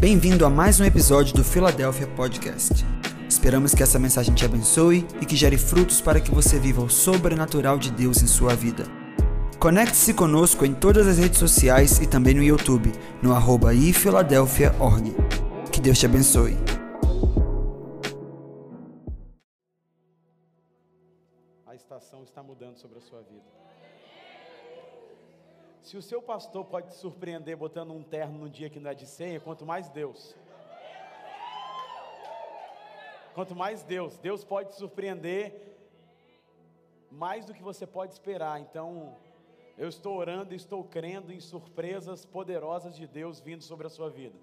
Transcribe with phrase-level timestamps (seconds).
[0.00, 2.84] Bem-vindo a mais um episódio do Philadelphia Podcast.
[3.28, 6.90] Esperamos que essa mensagem te abençoe e que gere frutos para que você viva o
[6.90, 8.84] sobrenatural de Deus em sua vida.
[9.58, 15.14] Conecte-se conosco em todas as redes sociais e também no YouTube, no arroba ifiladelphia.org.
[15.72, 16.56] Que Deus te abençoe.
[21.66, 23.63] A estação está mudando sobre a sua vida.
[25.84, 28.94] Se o seu pastor pode te surpreender botando um terno no dia que não é
[28.94, 30.34] de ceia, quanto mais Deus.
[33.34, 35.76] Quanto mais Deus, Deus pode te surpreender
[37.10, 38.58] mais do que você pode esperar.
[38.62, 39.14] Então,
[39.76, 44.08] eu estou orando e estou crendo em surpresas poderosas de Deus vindo sobre a sua
[44.08, 44.38] vida.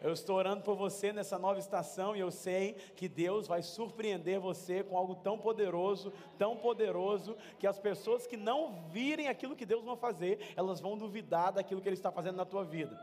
[0.00, 4.38] Eu estou orando por você nessa nova estação e eu sei que Deus vai surpreender
[4.38, 9.66] você com algo tão poderoso, tão poderoso, que as pessoas que não virem aquilo que
[9.66, 12.96] Deus vai fazer, elas vão duvidar daquilo que Ele está fazendo na tua vida.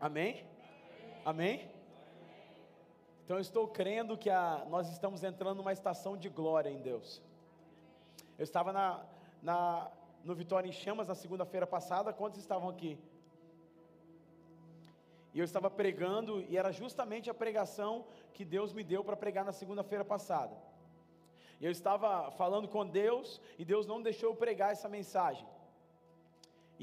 [0.00, 0.44] Amém?
[1.24, 1.68] Amém?
[3.24, 7.20] Então eu estou crendo que a, nós estamos entrando numa estação de glória em Deus.
[8.38, 9.04] Eu estava na,
[9.42, 9.90] na,
[10.24, 12.96] no Vitória em Chamas na segunda-feira passada, quantos estavam aqui?
[15.32, 19.44] E eu estava pregando, e era justamente a pregação que Deus me deu para pregar
[19.44, 20.56] na segunda-feira passada.
[21.60, 25.46] E eu estava falando com Deus, e Deus não deixou eu pregar essa mensagem.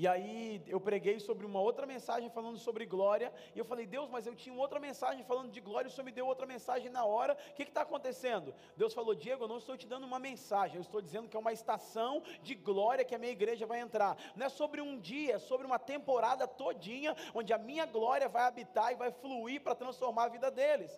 [0.01, 3.33] E aí eu preguei sobre uma outra mensagem falando sobre glória.
[3.55, 6.11] E eu falei, Deus, mas eu tinha outra mensagem falando de glória, o Senhor me
[6.11, 7.33] deu outra mensagem na hora.
[7.33, 8.53] O que está acontecendo?
[8.75, 11.39] Deus falou, Diego, eu não estou te dando uma mensagem, eu estou dizendo que é
[11.39, 14.15] uma estação de glória que a minha igreja vai entrar.
[14.35, 18.43] Não é sobre um dia, é sobre uma temporada todinha, onde a minha glória vai
[18.43, 20.91] habitar e vai fluir para transformar a vida deles.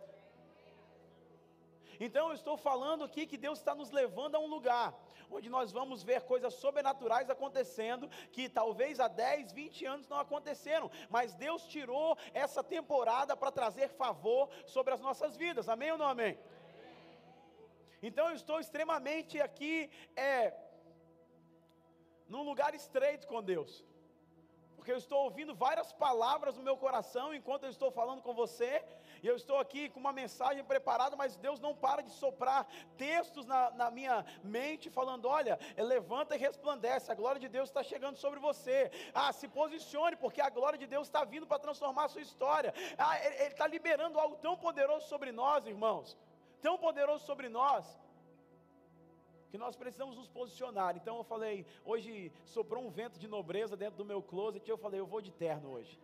[2.01, 4.93] Então eu estou falando aqui que Deus está nos levando a um lugar
[5.31, 10.89] onde nós vamos ver coisas sobrenaturais acontecendo que talvez há 10, 20 anos não aconteceram,
[11.09, 15.69] mas Deus tirou essa temporada para trazer favor sobre as nossas vidas.
[15.69, 16.37] Amém ou não amém?
[18.01, 20.53] Então eu estou extremamente aqui é
[22.27, 23.83] num lugar estreito com Deus
[24.79, 28.81] porque eu estou ouvindo várias palavras no meu coração enquanto eu estou falando com você,
[29.21, 32.65] e eu estou aqui com uma mensagem preparada, mas Deus não para de soprar
[32.97, 37.83] textos na, na minha mente, falando: olha, levanta e resplandece, a glória de Deus está
[37.83, 38.89] chegando sobre você.
[39.13, 42.73] Ah, se posicione, porque a glória de Deus está vindo para transformar a sua história.
[42.97, 46.17] Ah, Ele está liberando algo tão poderoso sobre nós, irmãos,
[46.61, 47.99] tão poderoso sobre nós
[49.49, 50.95] que nós precisamos nos posicionar.
[50.95, 54.77] Então eu falei, hoje soprou um vento de nobreza dentro do meu closet, e eu
[54.77, 55.99] falei, eu vou de terno hoje.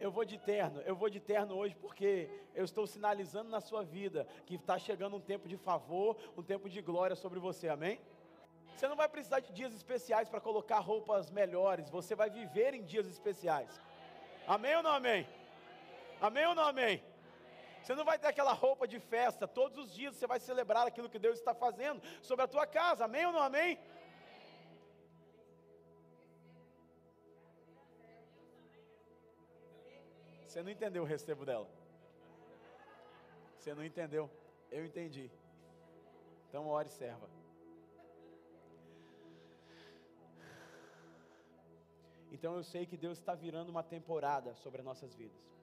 [0.00, 3.82] Eu vou de terno, eu vou de terno hoje porque eu estou sinalizando na sua
[3.82, 8.00] vida que está chegando um tempo de favor, um tempo de glória sobre você, amém?
[8.76, 12.82] Você não vai precisar de dias especiais para colocar roupas melhores, você vai viver em
[12.82, 13.80] dias especiais.
[14.46, 15.26] Amém ou não amém?
[16.20, 17.02] Amém ou não amém?
[17.84, 21.10] Você não vai ter aquela roupa de festa, todos os dias você vai celebrar aquilo
[21.10, 23.78] que Deus está fazendo sobre a tua casa, amém ou não amém?
[30.46, 31.68] Você não entendeu o recebo dela.
[33.58, 34.30] Você não entendeu?
[34.70, 35.30] Eu entendi.
[36.48, 37.28] Então ore e serva.
[42.32, 45.53] Então eu sei que Deus está virando uma temporada sobre as nossas vidas.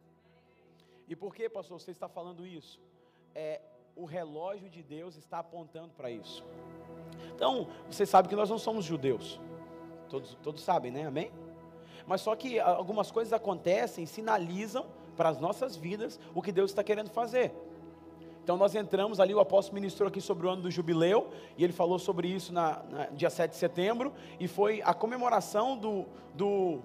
[1.11, 2.79] E por que, pastor, você está falando isso?
[3.35, 3.59] É,
[3.97, 6.41] o relógio de Deus está apontando para isso.
[7.35, 9.37] Então, você sabe que nós não somos judeus.
[10.07, 11.05] Todos, todos sabem, né?
[11.05, 11.29] Amém?
[12.07, 14.85] Mas só que algumas coisas acontecem, sinalizam
[15.17, 17.51] para as nossas vidas o que Deus está querendo fazer.
[18.41, 21.73] Então nós entramos ali, o apóstolo ministrou aqui sobre o ano do jubileu, e ele
[21.73, 26.79] falou sobre isso na, na dia 7 de setembro, e foi a comemoração do, do,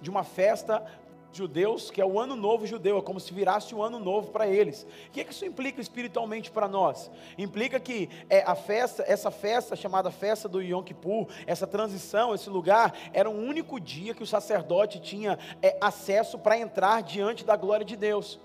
[0.00, 0.86] de uma festa
[1.32, 4.46] judeus, que é o ano novo judeu, é como se virasse o ano novo para
[4.46, 4.86] eles.
[5.08, 7.10] O que, é que isso implica espiritualmente para nós?
[7.36, 12.48] Implica que é, a festa, essa festa chamada festa do Yom Kippur, essa transição, esse
[12.48, 17.56] lugar, era um único dia que o sacerdote tinha é, acesso para entrar diante da
[17.56, 18.40] glória de Deus.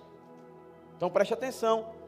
[0.98, 2.01] Então preste atenção.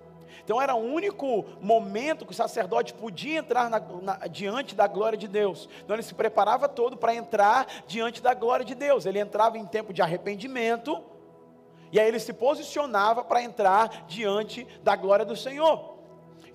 [0.43, 5.17] Então era o único momento que o sacerdote podia entrar na, na, diante da glória
[5.17, 5.69] de Deus.
[5.83, 9.05] Então ele se preparava todo para entrar diante da glória de Deus.
[9.05, 11.03] Ele entrava em tempo de arrependimento,
[11.91, 15.92] e aí ele se posicionava para entrar diante da glória do Senhor.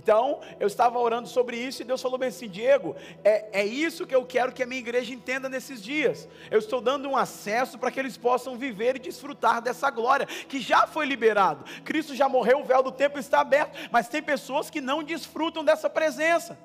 [0.09, 4.07] Então, eu estava orando sobre isso e Deus falou bem assim: Diego, é, é isso
[4.07, 6.27] que eu quero que a minha igreja entenda nesses dias.
[6.51, 10.61] Eu estou dando um acesso para que eles possam viver e desfrutar dessa glória que
[10.61, 11.63] já foi liberado.
[11.85, 15.63] Cristo já morreu, o véu do templo está aberto, mas tem pessoas que não desfrutam
[15.63, 16.59] dessa presença.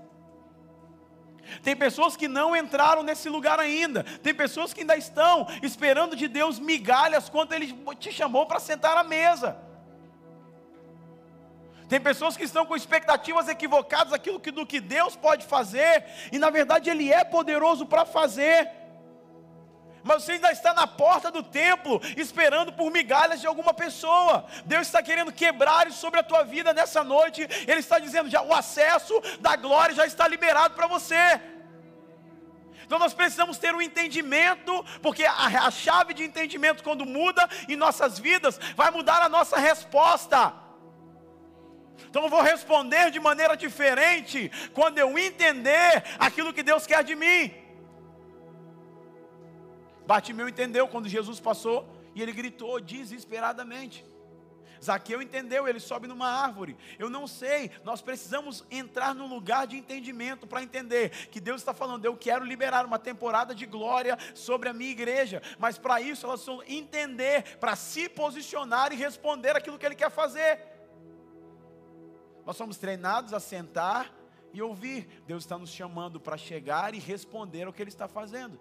[1.62, 4.06] Tem pessoas que não entraram nesse lugar ainda.
[4.24, 8.96] Tem pessoas que ainda estão esperando de Deus migalhas quando Ele te chamou para sentar
[8.96, 9.73] à mesa.
[11.94, 16.40] Tem pessoas que estão com expectativas equivocadas daquilo que, do que Deus pode fazer, e
[16.40, 18.68] na verdade Ele é poderoso para fazer.
[20.04, 24.44] Mas você ainda está na porta do templo, esperando por migalhas de alguma pessoa.
[24.66, 27.48] Deus está querendo quebrar sobre a tua vida nessa noite.
[27.68, 31.40] Ele está dizendo já o acesso da glória já está liberado para você.
[32.88, 37.76] Então nós precisamos ter um entendimento, porque a, a chave de entendimento, quando muda em
[37.76, 40.63] nossas vidas, vai mudar a nossa resposta.
[42.10, 47.16] Então eu vou responder de maneira diferente quando eu entender aquilo que Deus quer de
[47.16, 47.54] mim.
[50.06, 54.06] Batimeu entendeu quando Jesus passou e ele gritou desesperadamente.
[54.84, 56.76] Zaqueu entendeu, ele sobe numa árvore.
[57.00, 61.74] Eu não sei, nós precisamos entrar num lugar de entendimento para entender que Deus está
[61.74, 66.26] falando, eu quero liberar uma temporada de glória sobre a minha igreja, mas para isso
[66.26, 70.73] elas precisam entender, para se posicionar e responder aquilo que Ele quer fazer.
[72.46, 74.14] Nós somos treinados a sentar
[74.54, 75.24] e ouvir.
[75.26, 78.60] Deus está nos chamando para chegar e responder ao que Ele está fazendo.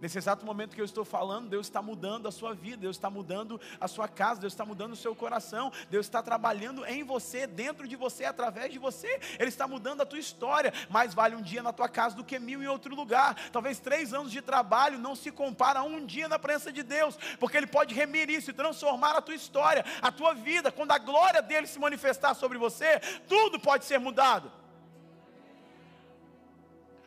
[0.00, 3.10] Nesse exato momento que eu estou falando, Deus está mudando a sua vida, Deus está
[3.10, 7.46] mudando a sua casa, Deus está mudando o seu coração, Deus está trabalhando em você,
[7.46, 10.72] dentro de você, através de você, Ele está mudando a tua história.
[10.88, 13.34] Mais vale um dia na tua casa do que mil em outro lugar.
[13.52, 17.18] Talvez três anos de trabalho não se compara a um dia na presença de Deus,
[17.38, 20.72] porque Ele pode remir isso e transformar a tua história, a tua vida.
[20.72, 24.50] Quando a glória dele se manifestar sobre você, tudo pode ser mudado.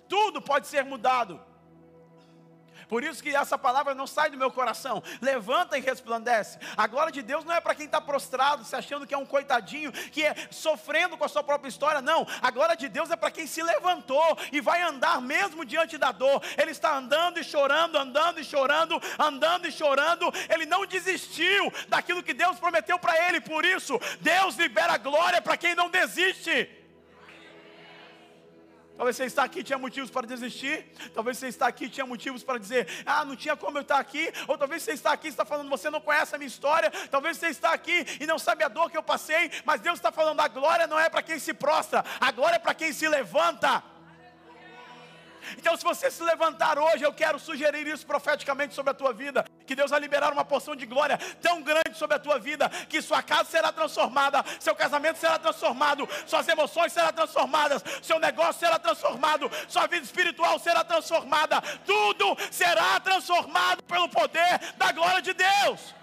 [0.08, 1.53] Tudo pode ser mudado.
[2.88, 5.02] Por isso que essa palavra não sai do meu coração.
[5.22, 6.58] Levanta e resplandece.
[6.76, 9.26] A glória de Deus não é para quem está prostrado, se achando que é um
[9.26, 12.02] coitadinho, que é sofrendo com a sua própria história.
[12.02, 12.28] Não.
[12.42, 16.12] A glória de Deus é para quem se levantou e vai andar mesmo diante da
[16.12, 16.42] dor.
[16.58, 20.32] Ele está andando e chorando, andando e chorando, andando e chorando.
[20.50, 23.42] Ele não desistiu daquilo que Deus prometeu para ele.
[23.42, 26.83] Por isso, Deus libera glória para quem não desiste.
[28.96, 30.86] Talvez você está aqui tinha motivos para desistir.
[31.14, 34.32] Talvez você está aqui tinha motivos para dizer, ah, não tinha como eu estar aqui.
[34.48, 36.92] Ou talvez você está aqui e está falando, você não conhece a minha história.
[37.10, 39.52] Talvez você está aqui e não sabe a dor que eu passei.
[39.66, 42.60] Mas Deus está falando, a glória não é para quem se prostra, a glória é
[42.60, 43.93] para quem se levanta.
[45.58, 49.46] Então, se você se levantar hoje, eu quero sugerir isso profeticamente sobre a tua vida.
[49.66, 53.02] Que Deus vai liberar uma porção de glória tão grande sobre a tua vida, que
[53.02, 58.78] sua casa será transformada, seu casamento será transformado, suas emoções serão transformadas, seu negócio será
[58.78, 65.96] transformado, sua vida espiritual será transformada, tudo será transformado pelo poder da glória de Deus.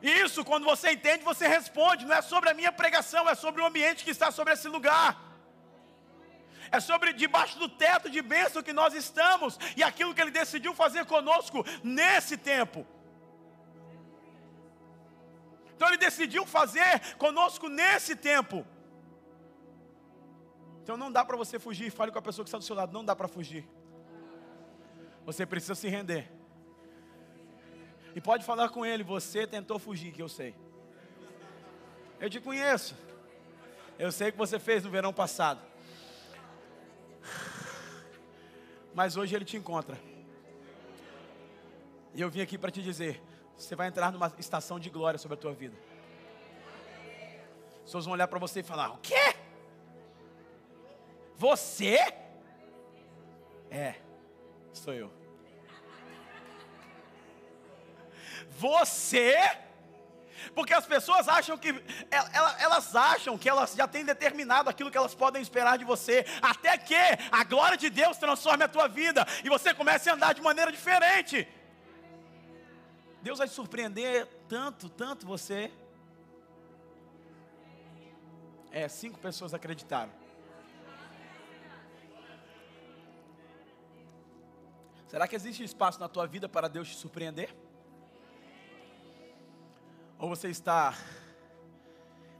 [0.00, 2.06] Isso, quando você entende, você responde.
[2.06, 5.27] Não é sobre a minha pregação, é sobre o ambiente que está sobre esse lugar
[6.70, 10.74] é sobre debaixo do teto de bênção que nós estamos e aquilo que Ele decidiu
[10.74, 12.86] fazer conosco nesse tempo.
[15.74, 18.66] Então Ele decidiu fazer conosco nesse tempo.
[20.82, 21.90] Então não dá para você fugir.
[21.90, 22.92] Fale com a pessoa que está do seu lado.
[22.92, 23.68] Não dá para fugir.
[25.26, 26.32] Você precisa se render.
[28.14, 29.04] E pode falar com ele.
[29.04, 30.54] Você tentou fugir, que eu sei.
[32.18, 32.96] Eu te conheço.
[33.98, 35.60] Eu sei o que você fez no verão passado.
[38.98, 39.96] Mas hoje Ele te encontra.
[42.12, 43.22] E eu vim aqui para te dizer:
[43.56, 45.76] você vai entrar numa estação de glória sobre a tua vida.
[47.76, 49.36] As pessoas vão olhar para você e falar: O quê?
[51.36, 51.96] Você?
[53.70, 53.94] É,
[54.72, 55.12] sou eu.
[58.50, 59.36] Você?
[60.54, 61.74] Porque as pessoas acham que,
[62.60, 66.76] elas acham que elas já têm determinado aquilo que elas podem esperar de você, até
[66.76, 66.94] que
[67.30, 70.70] a glória de Deus transforme a tua vida e você comece a andar de maneira
[70.70, 71.46] diferente.
[73.22, 75.70] Deus vai surpreender tanto, tanto você.
[78.70, 80.12] É, cinco pessoas acreditaram.
[85.08, 87.54] Será que existe espaço na tua vida para Deus te surpreender?
[90.18, 90.98] Ou você está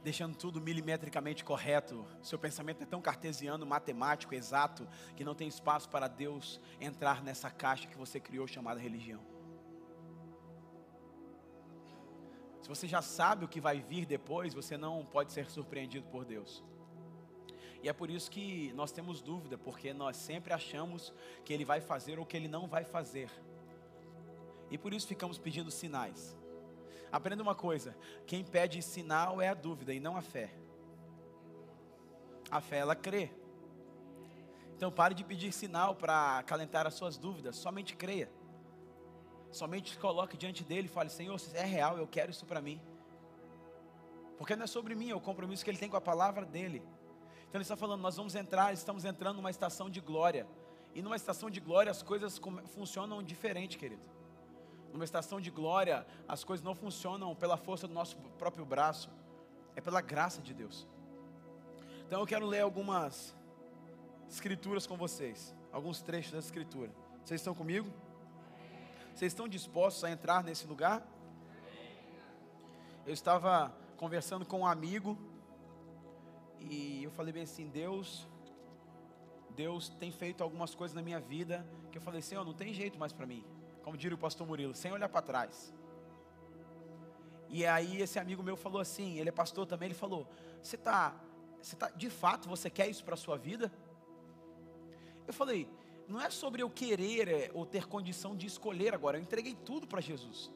[0.03, 2.05] deixando tudo milimetricamente correto?
[2.21, 7.49] Seu pensamento é tão cartesiano, matemático, exato, que não tem espaço para Deus entrar nessa
[7.49, 9.21] caixa que você criou chamada religião.
[12.61, 16.25] Se você já sabe o que vai vir depois, você não pode ser surpreendido por
[16.25, 16.61] Deus.
[17.81, 21.13] E é por isso que nós temos dúvida, porque nós sempre achamos
[21.45, 23.31] que Ele vai fazer ou que Ele não vai fazer.
[24.69, 26.37] E por isso ficamos pedindo sinais.
[27.11, 30.53] Aprenda uma coisa: quem pede sinal é a dúvida e não a fé.
[32.49, 33.31] A fé, ela crê.
[34.75, 38.31] Então pare de pedir sinal para acalentar as suas dúvidas, somente creia.
[39.51, 42.79] Somente coloque diante dele e fale: Senhor, se é real, eu quero isso para mim.
[44.37, 46.81] Porque não é sobre mim, é o compromisso que ele tem com a palavra dele.
[47.41, 50.47] Então ele está falando: nós vamos entrar, estamos entrando numa estação de glória.
[50.95, 52.39] E numa estação de glória as coisas
[52.73, 54.01] funcionam diferente, querido.
[54.91, 59.09] Numa estação de glória as coisas não funcionam pela força do nosso próprio braço,
[59.75, 60.87] é pela graça de Deus.
[62.05, 63.35] Então eu quero ler algumas
[64.29, 66.91] escrituras com vocês, alguns trechos da escritura.
[67.23, 67.91] Vocês estão comigo?
[69.13, 71.05] Vocês estão dispostos a entrar nesse lugar?
[73.05, 75.17] Eu estava conversando com um amigo
[76.59, 78.27] e eu falei bem assim, Deus,
[79.55, 82.97] Deus tem feito algumas coisas na minha vida que eu falei, Senhor, não tem jeito
[82.97, 83.43] mais para mim.
[83.89, 85.73] Como diria o pastor Murilo, sem olhar para trás.
[87.49, 90.27] E aí esse amigo meu falou assim, ele é pastor também, ele falou:
[90.61, 91.19] "Você tá,
[91.59, 93.73] você tá, de fato você quer isso para sua vida?"
[95.25, 95.67] Eu falei:
[96.07, 99.17] "Não é sobre eu querer é, ou ter condição de escolher agora.
[99.17, 100.51] Eu entreguei tudo para Jesus.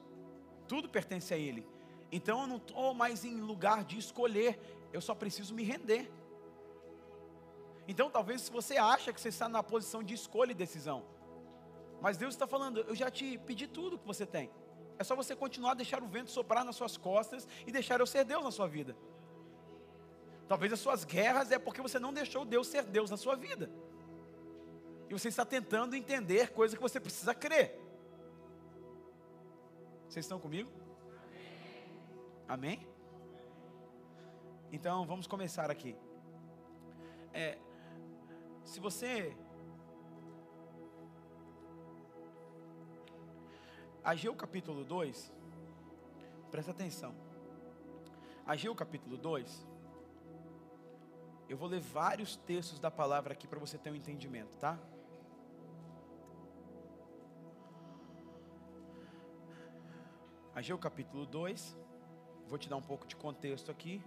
[0.67, 1.65] Tudo pertence a ele.
[2.11, 4.59] Então eu não estou mais em lugar de escolher,
[4.93, 6.07] eu só preciso me render.
[7.87, 11.03] Então talvez se você acha que você está na posição de escolha e decisão,
[12.03, 14.51] mas Deus está falando, eu já te pedi tudo que você tem.
[14.99, 18.05] É só você continuar a deixar o vento soprar nas suas costas e deixar eu
[18.05, 18.93] ser Deus na sua vida.
[20.45, 23.71] Talvez as suas guerras é porque você não deixou Deus ser Deus na sua vida.
[25.09, 27.79] E você está tentando entender coisa que você precisa crer.
[30.09, 30.69] Vocês estão comigo?
[32.49, 32.85] Amém?
[34.73, 35.95] Então vamos começar aqui.
[37.33, 37.57] É,
[38.65, 39.33] se você.
[44.03, 45.31] Ageu capítulo 2,
[46.51, 47.15] presta atenção.
[48.45, 49.67] Ageu capítulo 2,
[51.47, 54.77] eu vou ler vários textos da palavra aqui para você ter um entendimento, tá?
[60.53, 61.75] Ageu capítulo 2,
[62.47, 63.99] Vou te dar um pouco de contexto aqui.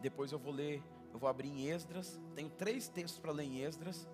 [0.00, 0.82] Depois eu vou ler,
[1.12, 2.20] eu vou abrir em Esdras.
[2.34, 4.08] Tenho três textos para ler em Esdras.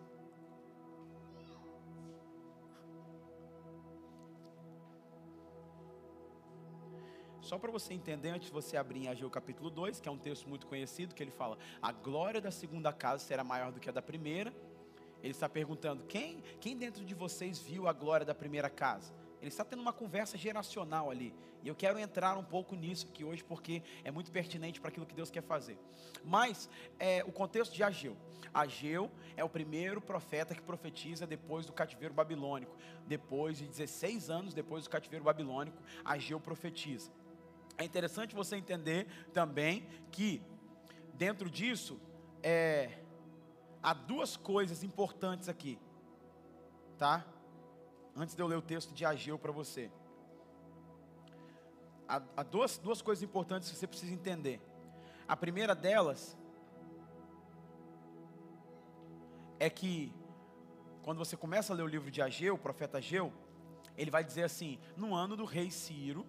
[7.44, 10.16] Só para você entender, antes de você abrir em Ageu capítulo 2, que é um
[10.16, 13.90] texto muito conhecido, que ele fala: A glória da segunda casa será maior do que
[13.90, 14.50] a da primeira.
[15.22, 19.12] Ele está perguntando: quem, quem dentro de vocês viu a glória da primeira casa?
[19.42, 21.34] Ele está tendo uma conversa geracional ali.
[21.62, 25.04] E eu quero entrar um pouco nisso aqui hoje, porque é muito pertinente para aquilo
[25.04, 25.76] que Deus quer fazer.
[26.24, 28.16] Mas, é, o contexto de Ageu.
[28.54, 32.74] Ageu é o primeiro profeta que profetiza depois do cativeiro babilônico.
[33.06, 37.10] Depois de 16 anos depois do cativeiro babilônico, Ageu profetiza.
[37.76, 40.42] É interessante você entender também que,
[41.14, 42.00] dentro disso,
[42.42, 42.98] é,
[43.82, 45.78] há duas coisas importantes aqui.
[46.98, 47.26] Tá?
[48.16, 49.90] antes de eu ler o texto de Ageu para você.
[52.08, 54.60] Há, há duas, duas coisas importantes que você precisa entender.
[55.26, 56.36] A primeira delas
[59.58, 60.14] é que
[61.02, 63.32] quando você começa a ler o livro de Ageu, o profeta Ageu,
[63.96, 66.26] ele vai dizer assim: no ano do rei Ciro,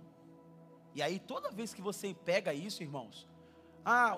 [0.96, 3.28] e aí toda vez que você pega isso, irmãos,
[3.86, 4.18] ah,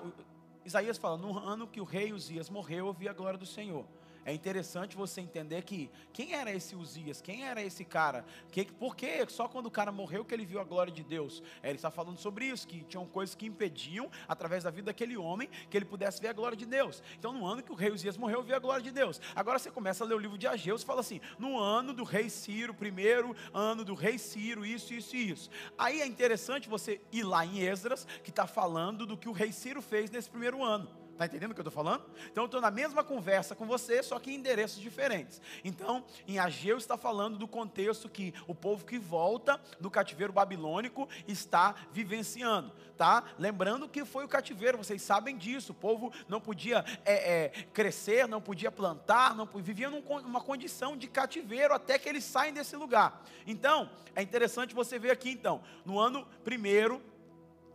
[0.64, 3.84] Isaías fala: no ano que o rei Uzias morreu, eu vi a glória do Senhor
[4.24, 8.94] é interessante você entender que quem era esse Uzias, quem era esse cara, que, por
[8.94, 11.42] que só quando o cara morreu que ele viu a glória de Deus?
[11.62, 15.16] É, ele está falando sobre isso, que tinham coisas que impediam, através da vida daquele
[15.16, 17.02] homem, que ele pudesse ver a glória de Deus.
[17.18, 19.20] Então, no ano que o rei Uzias morreu, viu a glória de Deus.
[19.34, 22.04] Agora você começa a ler o livro de Ageu, você fala assim: no ano do
[22.04, 25.50] rei Ciro, primeiro ano do rei Ciro, isso, isso e isso.
[25.76, 29.52] Aí é interessante você ir lá em Esdras, que está falando do que o rei
[29.52, 31.07] Ciro fez nesse primeiro ano.
[31.18, 32.04] Está entendendo o que eu estou falando?
[32.30, 35.42] Então eu estou na mesma conversa com você, só que em endereços diferentes.
[35.64, 41.08] Então, em Ageu está falando do contexto que o povo que volta do cativeiro babilônico
[41.26, 43.24] está vivenciando, tá?
[43.36, 45.72] Lembrando que foi o cativeiro, vocês sabem disso.
[45.72, 51.08] O povo não podia é, é, crescer, não podia plantar, não vivia numa condição de
[51.08, 53.24] cativeiro até que eles saem desse lugar.
[53.44, 57.02] Então, é interessante você ver aqui, então, no ano primeiro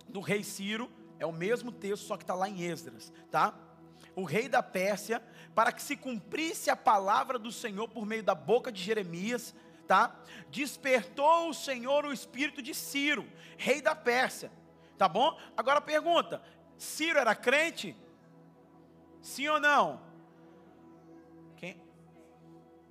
[0.07, 0.89] do rei Ciro
[1.23, 3.57] é o mesmo texto, só que está lá em Esdras, tá?
[4.15, 5.23] O rei da Pérsia,
[5.55, 9.55] para que se cumprisse a palavra do Senhor por meio da boca de Jeremias,
[9.87, 10.19] tá?
[10.49, 13.25] Despertou o Senhor o espírito de Ciro,
[13.57, 14.51] rei da Pérsia,
[14.97, 15.39] tá bom?
[15.55, 16.43] Agora pergunta:
[16.77, 17.95] Ciro era crente?
[19.21, 20.01] Sim ou não?
[21.55, 21.81] Quem?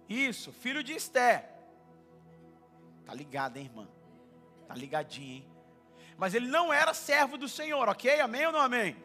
[0.09, 1.51] Isso, filho de Esté.
[3.05, 3.89] Tá ligado, hein, irmã?
[4.67, 5.51] Tá ligadinho, hein?
[6.16, 8.21] Mas ele não era servo do Senhor, ok?
[8.21, 8.97] Amém ou não amém?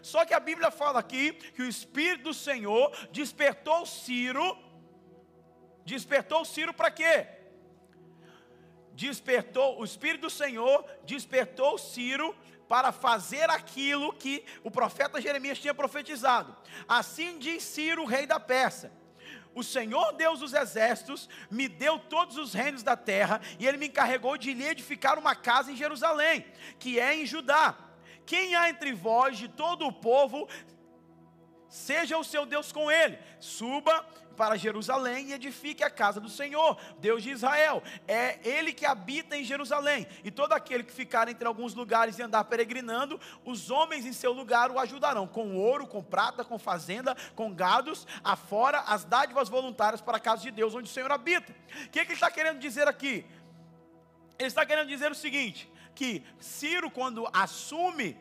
[0.00, 4.58] Só que a Bíblia fala aqui que o Espírito do Senhor despertou Ciro.
[5.84, 7.26] Despertou Ciro para quê?
[8.94, 12.34] Despertou, o Espírito do Senhor despertou Ciro
[12.68, 16.56] para fazer aquilo que o profeta Jeremias tinha profetizado.
[16.88, 18.92] Assim diz Ciro, rei da Pérsia
[19.54, 23.88] o Senhor Deus dos exércitos me deu todos os reinos da terra, e ele me
[23.88, 26.44] encarregou de lhe edificar uma casa em Jerusalém,
[26.78, 27.76] que é em Judá.
[28.24, 30.48] Quem há entre vós de todo o povo,
[31.68, 34.06] seja o seu Deus com ele, suba
[34.42, 37.80] para Jerusalém e edifique a casa do Senhor, Deus de Israel.
[38.08, 40.04] É Ele que habita em Jerusalém.
[40.24, 44.32] E todo aquele que ficar entre alguns lugares e andar peregrinando, os homens em seu
[44.32, 50.00] lugar o ajudarão, com ouro, com prata, com fazenda, com gados, afora as dádivas voluntárias
[50.00, 51.54] para a casa de Deus, onde o Senhor habita.
[51.86, 53.24] O que, é que ele está querendo dizer aqui?
[54.40, 58.18] Ele está querendo dizer o seguinte: que Ciro, quando assume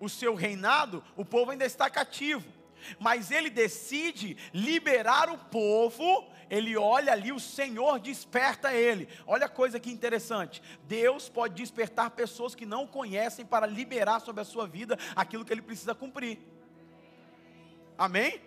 [0.00, 2.56] o seu reinado, o povo ainda está cativo
[2.98, 6.26] mas ele decide liberar o povo.
[6.50, 9.08] Ele olha ali, o Senhor desperta ele.
[9.26, 14.42] Olha a coisa que interessante: Deus pode despertar pessoas que não conhecem para liberar sobre
[14.42, 16.38] a sua vida aquilo que ele precisa cumprir.
[17.96, 18.40] Amém?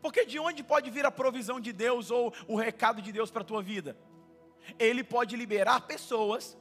[0.00, 3.42] Porque de onde pode vir a provisão de Deus ou o recado de Deus para
[3.42, 3.96] a tua vida?
[4.78, 6.56] Ele pode liberar pessoas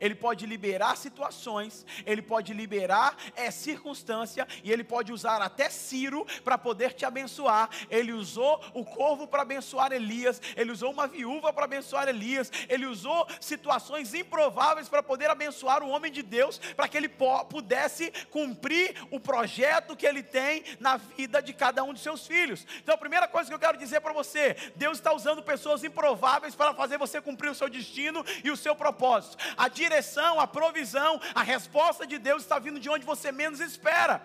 [0.00, 6.26] ele pode liberar situações, ele pode liberar é, circunstância, e ele pode usar até Ciro
[6.44, 7.68] para poder te abençoar.
[7.90, 12.86] Ele usou o corvo para abençoar Elias, ele usou uma viúva para abençoar Elias, ele
[12.86, 17.10] usou situações improváveis para poder abençoar o homem de Deus, para que ele
[17.48, 22.66] pudesse cumprir o projeto que ele tem na vida de cada um de seus filhos.
[22.82, 26.54] Então, a primeira coisa que eu quero dizer para você: Deus está usando pessoas improváveis
[26.54, 29.36] para fazer você cumprir o seu destino e o seu propósito.
[29.56, 34.22] A direção, a provisão, a resposta de Deus está vindo de onde você menos espera.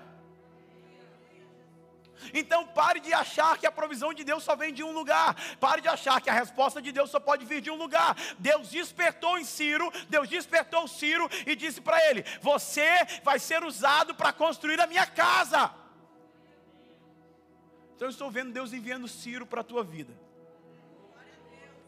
[2.34, 5.36] Então pare de achar que a provisão de Deus só vem de um lugar.
[5.60, 8.16] Pare de achar que a resposta de Deus só pode vir de um lugar.
[8.40, 12.90] Deus despertou em Ciro, Deus despertou Ciro e disse para ele: Você
[13.24, 15.72] vai ser usado para construir a minha casa.
[17.96, 20.14] Então eu estou vendo Deus enviando Ciro para a tua vida.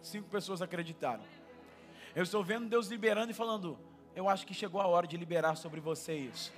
[0.01, 1.23] Cinco pessoas acreditaram.
[2.19, 3.79] Eu estou vendo Deus liberando e falando:
[4.13, 6.51] Eu acho que chegou a hora de liberar sobre você isso.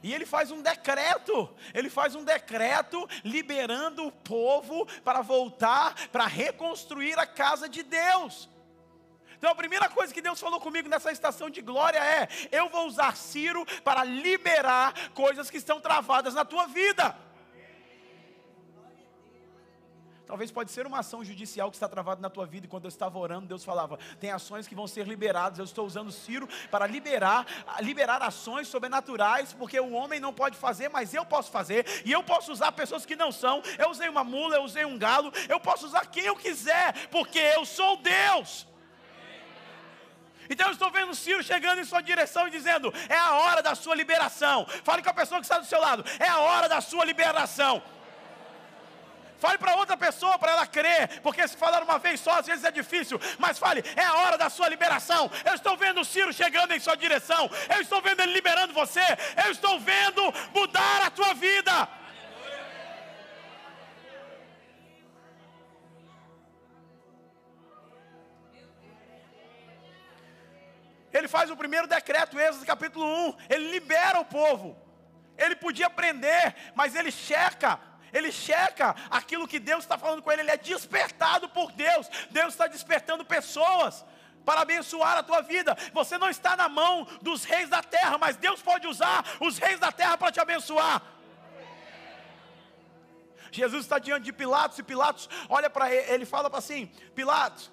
[0.00, 6.24] E ele faz um decreto, ele faz um decreto liberando o povo para voltar, para
[6.24, 8.48] reconstruir a casa de Deus.
[9.36, 12.86] Então a primeira coisa que Deus falou comigo nessa estação de glória é: eu vou
[12.86, 17.25] usar Ciro para liberar coisas que estão travadas na tua vida.
[20.26, 22.66] Talvez pode ser uma ação judicial que está travada na tua vida.
[22.66, 25.60] E quando eu estava orando, Deus falava: tem ações que vão ser liberadas.
[25.60, 27.46] Eu estou usando Ciro para liberar,
[27.80, 31.86] liberar ações sobrenaturais, porque o homem não pode fazer, mas eu posso fazer.
[32.04, 33.62] E eu posso usar pessoas que não são.
[33.78, 35.32] Eu usei uma mula, eu usei um galo.
[35.48, 38.66] Eu posso usar quem eu quiser, porque eu sou Deus.
[40.50, 43.76] Então eu estou vendo Ciro chegando em sua direção e dizendo: é a hora da
[43.76, 44.66] sua liberação.
[44.82, 47.80] Fale com a pessoa que está do seu lado: é a hora da sua liberação.
[49.38, 52.64] Fale para outra pessoa para ela crer, porque se falar uma vez só, às vezes
[52.64, 53.20] é difícil.
[53.38, 55.30] Mas fale, é a hora da sua liberação.
[55.44, 57.50] Eu estou vendo o Ciro chegando em sua direção.
[57.74, 59.02] Eu estou vendo ele liberando você.
[59.44, 60.22] Eu estou vendo
[60.54, 61.88] mudar a tua vida.
[71.12, 73.36] Ele faz o primeiro decreto, Êxodo capítulo 1.
[73.48, 74.76] Ele libera o povo.
[75.36, 77.78] Ele podia prender, mas ele checa
[78.16, 82.08] ele checa aquilo que Deus está falando com ele, ele é despertado por Deus.
[82.30, 84.04] Deus está despertando pessoas
[84.44, 85.76] para abençoar a tua vida.
[85.92, 89.78] Você não está na mão dos reis da terra, mas Deus pode usar os reis
[89.78, 91.02] da terra para te abençoar.
[93.50, 97.72] Jesus está diante de Pilatos e Pilatos olha para ele, ele fala assim: Pilatos,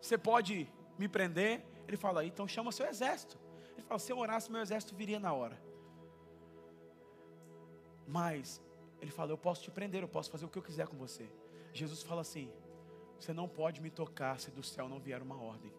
[0.00, 1.64] você pode me prender?
[1.86, 3.38] Ele fala, então chama seu exército.
[3.74, 5.71] Ele fala, se eu orasse, meu exército viria na hora.
[8.12, 8.60] Mas
[9.00, 11.26] ele fala: Eu posso te prender, eu posso fazer o que eu quiser com você.
[11.72, 12.52] Jesus fala assim:
[13.18, 15.72] Você não pode me tocar se do céu não vier uma ordem.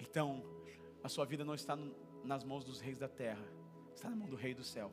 [0.00, 0.42] Então,
[1.04, 1.78] a sua vida não está
[2.24, 3.46] nas mãos dos reis da terra,
[3.94, 4.90] está na mão do rei do céu.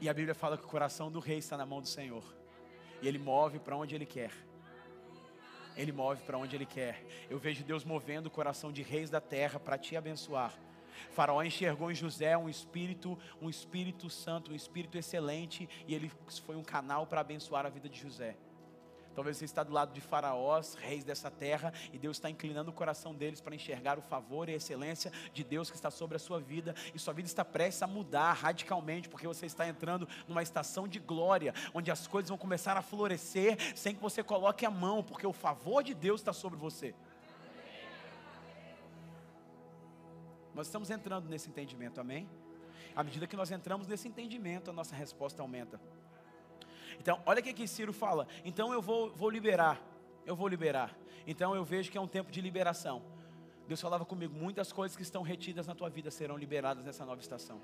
[0.00, 2.24] E a Bíblia fala que o coração do rei está na mão do Senhor.
[3.00, 4.32] E ele move para onde ele quer.
[5.76, 7.06] Ele move para onde ele quer.
[7.30, 10.58] Eu vejo Deus movendo o coração de reis da terra para te abençoar
[11.10, 16.10] Faraó enxergou em José um espírito, um espírito santo, um espírito excelente, e ele
[16.44, 18.36] foi um canal para abençoar a vida de José.
[19.14, 22.74] Talvez você está do lado de faraós, reis dessa terra, e Deus está inclinando o
[22.74, 26.18] coração deles para enxergar o favor e a excelência de Deus que está sobre a
[26.18, 30.42] sua vida, e sua vida está prestes a mudar radicalmente, porque você está entrando numa
[30.42, 34.70] estação de glória, onde as coisas vão começar a florescer sem que você coloque a
[34.70, 36.94] mão, porque o favor de Deus está sobre você.
[40.54, 42.28] Nós estamos entrando nesse entendimento, amém?
[42.94, 45.80] À medida que nós entramos nesse entendimento, a nossa resposta aumenta.
[46.98, 48.26] Então, olha o que Ciro fala.
[48.44, 49.80] Então eu vou, vou liberar.
[50.26, 50.94] Eu vou liberar.
[51.26, 53.02] Então eu vejo que é um tempo de liberação.
[53.66, 57.20] Deus falava comigo, muitas coisas que estão retidas na tua vida serão liberadas nessa nova
[57.20, 57.60] estação.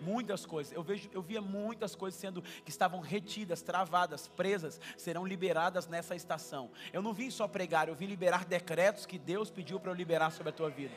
[0.00, 5.26] Muitas coisas, eu vejo, eu via muitas coisas sendo que estavam retidas, travadas, presas, serão
[5.26, 6.70] liberadas nessa estação.
[6.90, 10.30] Eu não vim só pregar, eu vim liberar decretos que Deus pediu para eu liberar
[10.30, 10.94] sobre a tua vida.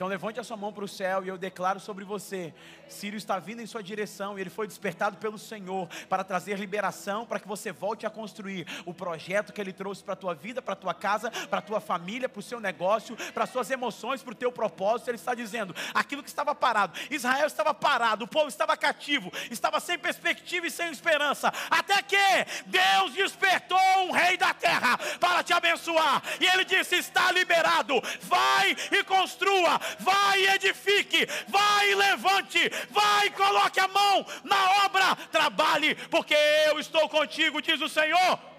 [0.00, 2.54] Então levante a sua mão para o céu e eu declaro sobre você:
[2.88, 7.26] Sírio está vindo em sua direção e ele foi despertado pelo Senhor para trazer liberação,
[7.26, 10.62] para que você volte a construir o projeto que ele trouxe para a tua vida,
[10.62, 13.70] para a tua casa, para a tua família, para o seu negócio, para as suas
[13.70, 15.10] emoções, para o teu propósito.
[15.10, 19.80] Ele está dizendo: aquilo que estava parado, Israel estava parado, o povo estava cativo, estava
[19.80, 22.16] sem perspectiva e sem esperança, até que
[22.64, 28.74] Deus despertou um rei da terra para te abençoar, e ele disse: está liberado, vai
[28.92, 35.16] e construa vai e edifique, vai e levante, vai e coloque a mão na obra,
[35.30, 36.34] trabalhe, porque
[36.66, 38.50] eu estou contigo, diz o Senhor.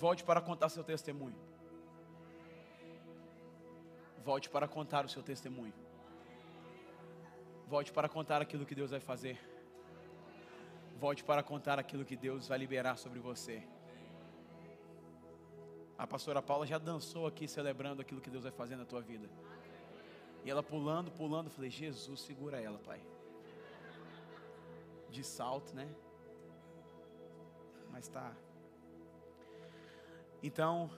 [0.00, 1.38] Volte para contar seu testemunho.
[4.24, 5.74] Volte para contar o seu testemunho.
[7.70, 9.38] Volte para contar aquilo que Deus vai fazer.
[10.98, 13.62] Volte para contar aquilo que Deus vai liberar sobre você.
[15.96, 19.30] A pastora Paula já dançou aqui celebrando aquilo que Deus vai fazer na tua vida.
[20.44, 23.00] E ela pulando, pulando, falei: Jesus, segura ela, Pai.
[25.08, 25.88] De salto, né?
[27.92, 28.34] Mas tá.
[30.42, 30.90] Então,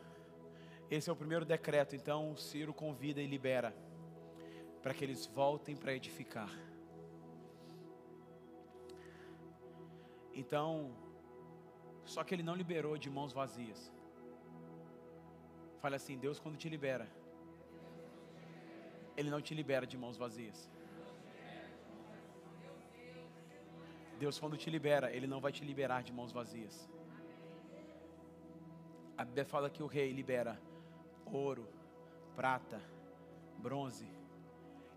[0.91, 1.95] esse é o primeiro decreto.
[1.95, 3.75] Então, Ciro convida e libera
[4.83, 6.51] para que eles voltem para edificar.
[10.35, 10.95] Então,
[12.05, 13.93] só que ele não liberou de mãos vazias.
[15.83, 17.07] Fale assim: Deus, quando te libera,
[19.17, 20.71] Ele não te libera de mãos vazias.
[24.19, 26.89] Deus, quando te libera, Ele não vai te liberar de mãos vazias.
[29.19, 30.59] A Bíblia fala que o rei libera
[31.27, 31.67] ouro,
[32.37, 32.81] prata,
[33.59, 34.09] bronze,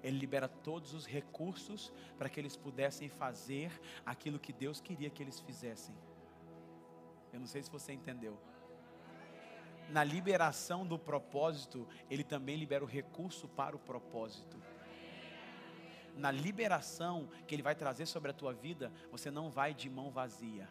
[0.06, 3.72] ele libera todos os recursos para que eles pudessem fazer
[4.06, 5.96] aquilo que Deus queria que eles fizessem.
[7.34, 8.40] Eu não sei se você entendeu.
[9.90, 14.62] Na liberação do propósito, ele também libera o recurso para o propósito.
[16.16, 20.12] Na liberação que ele vai trazer sobre a tua vida, você não vai de mão
[20.12, 20.70] vazia.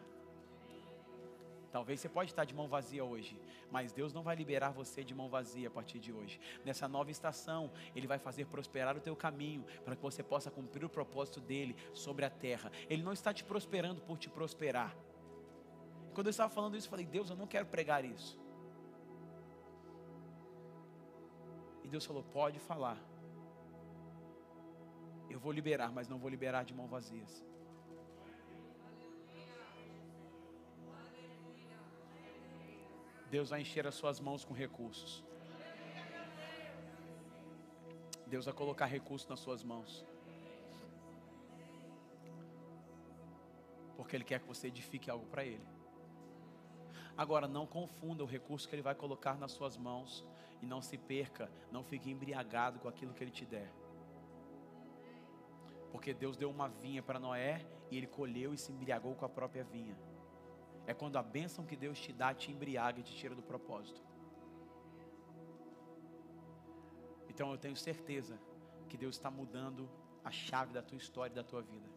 [1.75, 3.37] Talvez você pode estar de mão vazia hoje,
[3.69, 6.39] mas Deus não vai liberar você de mão vazia a partir de hoje.
[6.63, 10.85] Nessa nova estação, Ele vai fazer prosperar o teu caminho para que você possa cumprir
[10.85, 12.71] o propósito dele sobre a terra.
[12.89, 14.95] Ele não está te prosperando por te prosperar.
[16.13, 18.39] Quando eu estava falando isso, eu falei: Deus, eu não quero pregar isso.
[21.83, 22.97] E Deus falou: Pode falar.
[25.29, 27.45] Eu vou liberar, mas não vou liberar de mão vazias.
[33.35, 35.21] Deus vai encher as suas mãos com recursos.
[38.25, 40.05] Deus vai colocar recursos nas suas mãos.
[43.97, 45.67] Porque Ele quer que você edifique algo para Ele.
[47.17, 50.25] Agora, não confunda o recurso que Ele vai colocar nas suas mãos
[50.61, 53.69] e não se perca, não fique embriagado com aquilo que Ele te der.
[55.91, 59.29] Porque Deus deu uma vinha para Noé e ele colheu e se embriagou com a
[59.29, 60.14] própria vinha
[60.87, 64.01] é quando a bênção que Deus te dá te embriaga e te tira do propósito.
[67.29, 68.39] Então eu tenho certeza
[68.87, 69.89] que Deus está mudando
[70.23, 71.95] a chave da tua história e da tua vida.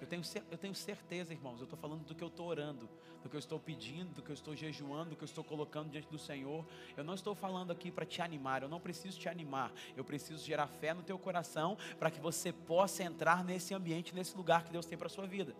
[0.00, 2.88] Eu tenho, eu tenho certeza, irmãos, eu estou falando do que eu estou orando,
[3.22, 5.90] do que eu estou pedindo, do que eu estou jejuando, do que eu estou colocando
[5.90, 6.64] diante do Senhor.
[6.96, 10.42] Eu não estou falando aqui para te animar, eu não preciso te animar, eu preciso
[10.42, 14.72] gerar fé no teu coração para que você possa entrar nesse ambiente, nesse lugar que
[14.72, 15.54] Deus tem para a sua vida.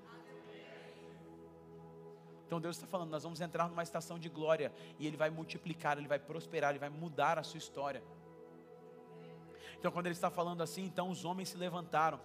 [2.50, 5.96] Então Deus está falando, nós vamos entrar numa estação de glória e Ele vai multiplicar,
[5.96, 8.02] Ele vai prosperar, Ele vai mudar a sua história.
[9.78, 12.18] Então quando Ele está falando assim, então os homens se levantaram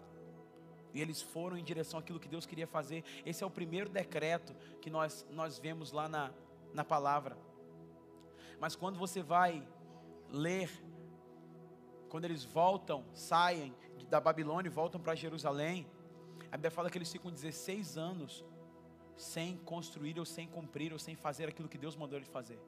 [0.96, 3.04] e eles foram em direção àquilo que Deus queria fazer.
[3.24, 6.32] Esse é o primeiro decreto que nós, nós vemos lá na,
[6.74, 7.38] na palavra.
[8.60, 9.62] Mas quando você vai
[10.32, 10.72] ler,
[12.10, 13.76] quando eles voltam, saem
[14.10, 15.86] da Babilônia e voltam para Jerusalém,
[16.52, 18.44] a Bíblia fala que eles ficam 16 anos
[19.18, 22.60] sem construir ou sem cumprir ou sem fazer aquilo que Deus mandou eles fazer.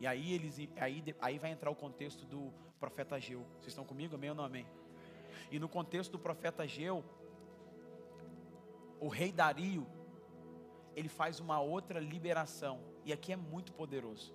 [0.00, 3.44] E aí eles aí, aí vai entrar o contexto do profeta Ageu.
[3.54, 4.14] Vocês estão comigo?
[4.14, 4.66] Amém ou não amém?
[5.50, 7.04] E no contexto do profeta Ageu,
[9.00, 9.86] o rei Dario,
[10.94, 12.80] ele faz uma outra liberação.
[13.04, 14.34] E aqui é muito poderoso.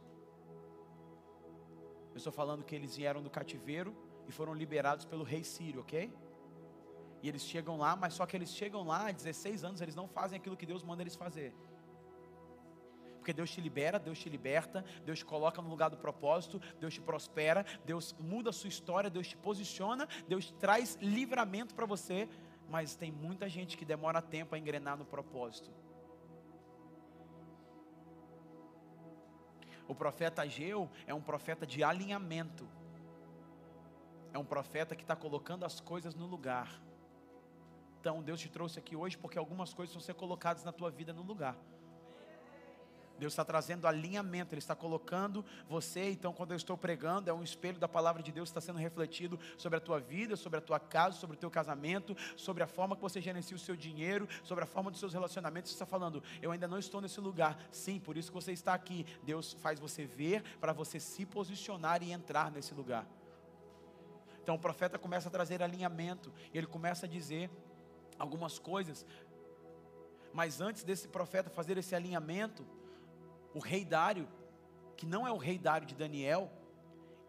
[2.12, 3.96] Eu estou falando que eles vieram do cativeiro
[4.28, 6.12] e foram liberados pelo rei Sírio, ok?
[7.24, 10.10] E eles chegam lá, mas só que eles chegam lá há 16 anos, eles não
[10.10, 11.56] fazem aquilo que Deus manda eles fazer.
[13.18, 16.94] Porque Deus te libera, Deus te liberta, Deus te coloca no lugar do propósito, Deus
[16.94, 22.28] te prospera, Deus muda a sua história, Deus te posiciona, Deus traz livramento para você,
[22.70, 25.72] mas tem muita gente que demora tempo a engrenar no propósito.
[29.88, 32.68] O profeta Ageu é um profeta de alinhamento,
[34.34, 36.84] é um profeta que está colocando as coisas no lugar.
[38.04, 41.14] Então Deus te trouxe aqui hoje porque algumas coisas vão ser colocadas na tua vida
[41.14, 41.56] no lugar.
[43.18, 46.12] Deus está trazendo alinhamento, Ele está colocando você.
[46.12, 48.78] Então, quando eu estou pregando, é um espelho da palavra de Deus que está sendo
[48.78, 52.68] refletido sobre a tua vida, sobre a tua casa, sobre o teu casamento, sobre a
[52.68, 55.72] forma que você gerencia o seu dinheiro, sobre a forma dos seus relacionamentos.
[55.72, 57.58] Você está falando, eu ainda não estou nesse lugar.
[57.72, 59.06] Sim, por isso que você está aqui.
[59.24, 63.08] Deus faz você ver para você se posicionar e entrar nesse lugar.
[64.42, 67.50] Então, o profeta começa a trazer alinhamento, e ele começa a dizer
[68.24, 69.06] algumas coisas.
[70.34, 72.66] Mas antes desse profeta fazer esse alinhamento,
[73.54, 74.28] o rei Dário,
[74.98, 76.52] que não é o rei Dário de Daniel,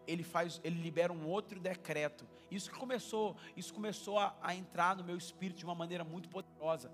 [0.07, 2.27] ele faz, ele libera um outro decreto.
[2.49, 6.91] Isso começou, isso começou a, a entrar no meu espírito de uma maneira muito poderosa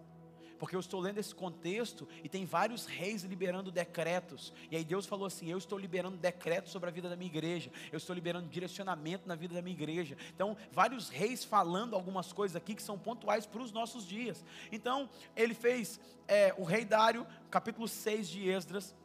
[0.62, 4.54] porque eu estou lendo esse contexto e tem vários reis liberando decretos.
[4.70, 7.72] E aí Deus falou assim: Eu estou liberando decretos sobre a vida da minha igreja,
[7.92, 10.16] eu estou liberando direcionamento na vida da minha igreja.
[10.36, 14.46] Então, vários reis falando algumas coisas aqui que são pontuais para os nossos dias.
[14.72, 18.96] Então, ele fez é, o rei Dário, capítulo 6 de Esdras.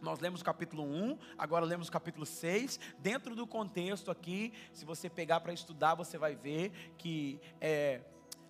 [0.00, 2.80] Nós lemos o capítulo 1, agora lemos o capítulo 6.
[2.98, 8.00] Dentro do contexto aqui, se você pegar para estudar, você vai ver que é,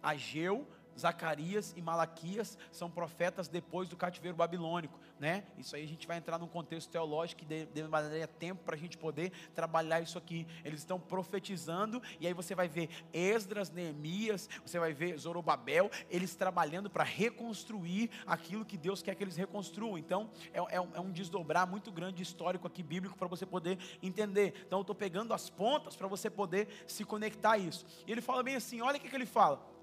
[0.01, 5.45] Ageu Zacarias e Malaquias são profetas depois do cativeiro babilônico, né?
[5.59, 8.97] Isso aí a gente vai entrar num contexto teológico que demandaria tempo para a gente
[8.97, 10.47] poder trabalhar isso aqui.
[10.65, 16.35] Eles estão profetizando e aí você vai ver Esdras, Neemias, você vai ver Zorobabel, eles
[16.35, 19.99] trabalhando para reconstruir aquilo que Deus quer que eles reconstruam.
[19.99, 23.79] Então é, é, um, é um desdobrar muito grande histórico aqui bíblico para você poder
[24.03, 24.65] entender.
[24.67, 27.87] Então eu estou pegando as pontas para você poder se conectar a isso.
[28.07, 29.74] E ele fala bem assim: olha o que, que ele fala.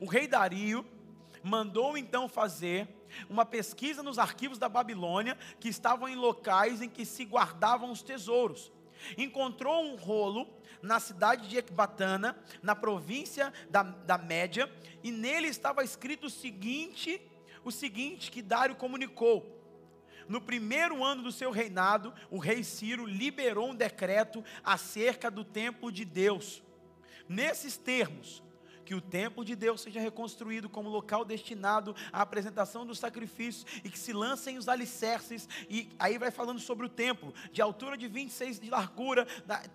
[0.00, 0.84] O rei Dario
[1.42, 2.88] mandou então fazer
[3.28, 8.02] uma pesquisa nos arquivos da Babilônia, que estavam em locais em que se guardavam os
[8.02, 8.72] tesouros.
[9.18, 10.48] Encontrou um rolo
[10.80, 14.70] na cidade de Ecbatana, na província da, da Média,
[15.02, 17.20] e nele estava escrito o seguinte:
[17.64, 19.60] o seguinte que Dário comunicou.
[20.28, 25.90] No primeiro ano do seu reinado, o rei Ciro liberou um decreto acerca do templo
[25.90, 26.62] de Deus.
[27.28, 28.42] Nesses termos,
[28.84, 33.90] que o templo de Deus seja reconstruído como local destinado à apresentação dos sacrifícios e
[33.90, 35.48] que se lancem os alicerces.
[35.68, 39.26] E aí vai falando sobre o templo, de altura de 26 de largura,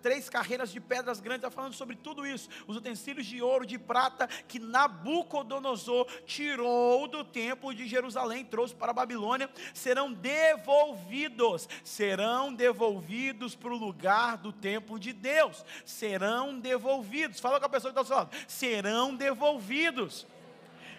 [0.02, 2.48] três carreiras de pedras grandes, vai falando sobre tudo isso.
[2.66, 8.90] Os utensílios de ouro, de prata, que Nabucodonosor tirou do templo de Jerusalém, trouxe para
[8.90, 17.40] a Babilônia, serão devolvidos, serão devolvidos para o lugar do templo de Deus, serão devolvidos.
[17.40, 20.26] Fala com a pessoa que está ao lado, serão serão devolvidos.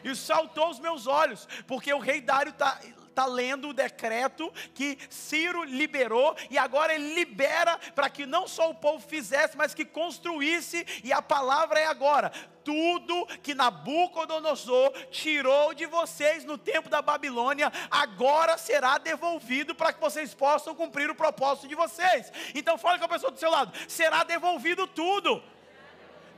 [0.03, 4.97] E saltou aos meus olhos, porque o rei Dário está está lendo o decreto que
[5.09, 9.83] Ciro liberou, e agora ele libera para que não só o povo fizesse, mas que
[9.83, 12.31] construísse, e a palavra é agora:
[12.63, 19.99] tudo que Nabucodonosor tirou de vocês no tempo da Babilônia, agora será devolvido para que
[19.99, 22.31] vocês possam cumprir o propósito de vocês.
[22.55, 25.43] Então fale com a pessoa do seu lado: será devolvido tudo.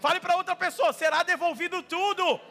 [0.02, 2.42] Fale para outra pessoa: será devolvido tudo.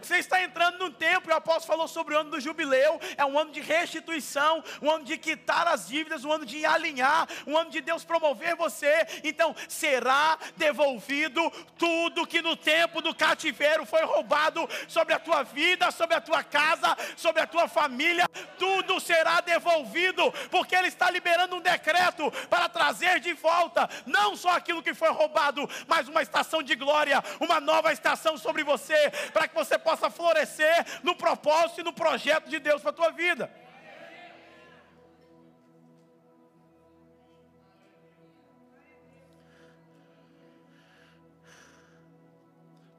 [0.00, 3.24] Você está entrando num tempo, e o apóstolo falou sobre o ano do jubileu, é
[3.24, 7.56] um ano de restituição, um ano de quitar as dívidas, um ano de alinhar, um
[7.56, 9.06] ano de Deus promover você.
[9.24, 15.90] Então, será devolvido tudo que no tempo do cativeiro foi roubado sobre a tua vida,
[15.90, 18.28] sobre a tua casa, sobre a tua família,
[18.58, 24.50] tudo será devolvido, porque Ele está liberando um decreto para trazer de volta, não só
[24.50, 29.48] aquilo que foi roubado, mas uma estação de glória, uma nova estação sobre você, para
[29.48, 33.50] que você possa florescer no propósito e no projeto de Deus para a tua vida.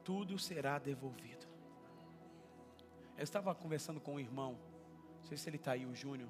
[0.04, 1.48] Tudo será devolvido.
[3.18, 4.60] Eu estava conversando com um irmão,
[5.20, 6.30] não sei se ele está aí, o Júnior.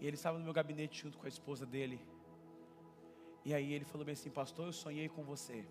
[0.00, 2.00] E ele estava no meu gabinete junto com a esposa dele.
[3.44, 5.64] E aí ele falou bem assim: Pastor, eu sonhei com você.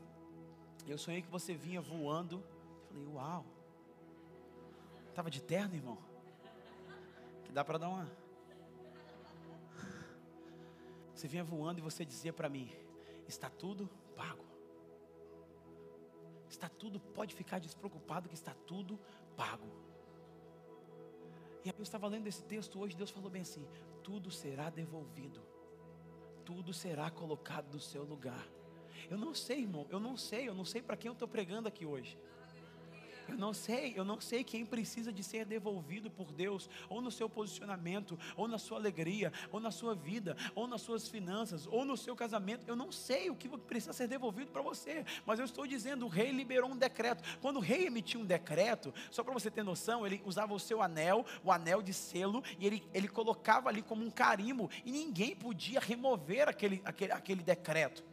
[0.88, 2.44] Eu sonhei que você vinha voando.
[2.88, 3.46] Falei, uau.
[5.10, 5.98] Estava de terno, irmão?
[7.44, 8.10] Que dá para dar uma.
[11.14, 12.72] Você vinha voando e você dizia para mim:
[13.28, 14.44] está tudo pago.
[16.50, 19.00] Está tudo, pode ficar despreocupado que está tudo
[19.38, 19.68] pago.
[21.64, 23.68] E aí eu estava lendo esse texto hoje, Deus falou bem assim:
[24.04, 25.42] tudo será devolvido,
[26.44, 28.48] tudo será colocado no seu lugar.
[29.10, 31.68] Eu não sei, irmão, eu não sei, eu não sei para quem eu estou pregando
[31.68, 32.18] aqui hoje.
[33.32, 37.10] Eu não sei, eu não sei quem precisa de ser devolvido por Deus, ou no
[37.10, 41.86] seu posicionamento, ou na sua alegria, ou na sua vida, ou nas suas finanças, ou
[41.86, 42.66] no seu casamento.
[42.68, 46.10] Eu não sei o que precisa ser devolvido para você, mas eu estou dizendo: o
[46.10, 47.24] rei liberou um decreto.
[47.40, 50.82] Quando o rei emitiu um decreto, só para você ter noção, ele usava o seu
[50.82, 55.36] anel, o anel de selo, e ele, ele colocava ali como um carimbo, e ninguém
[55.36, 58.11] podia remover aquele, aquele, aquele decreto.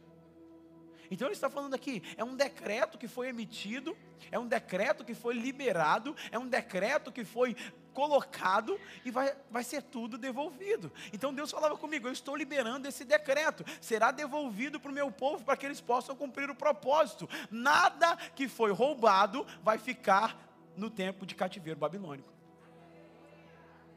[1.11, 3.97] Então ele está falando aqui, é um decreto que foi emitido,
[4.31, 7.55] é um decreto que foi liberado, é um decreto que foi
[7.93, 10.91] colocado e vai, vai ser tudo devolvido.
[11.11, 15.43] Então Deus falava comigo: eu estou liberando esse decreto, será devolvido para o meu povo
[15.43, 17.27] para que eles possam cumprir o propósito.
[17.49, 20.37] Nada que foi roubado vai ficar
[20.77, 22.31] no tempo de cativeiro babilônico.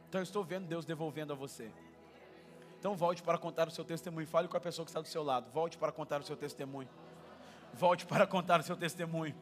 [0.09, 1.71] Então eu estou vendo Deus devolvendo a você.
[2.79, 4.27] Então volte para contar o seu testemunho.
[4.27, 5.51] Fale com a pessoa que está do seu lado.
[5.53, 6.89] Volte para contar o seu testemunho.
[7.75, 9.35] Volte para contar o seu testemunho.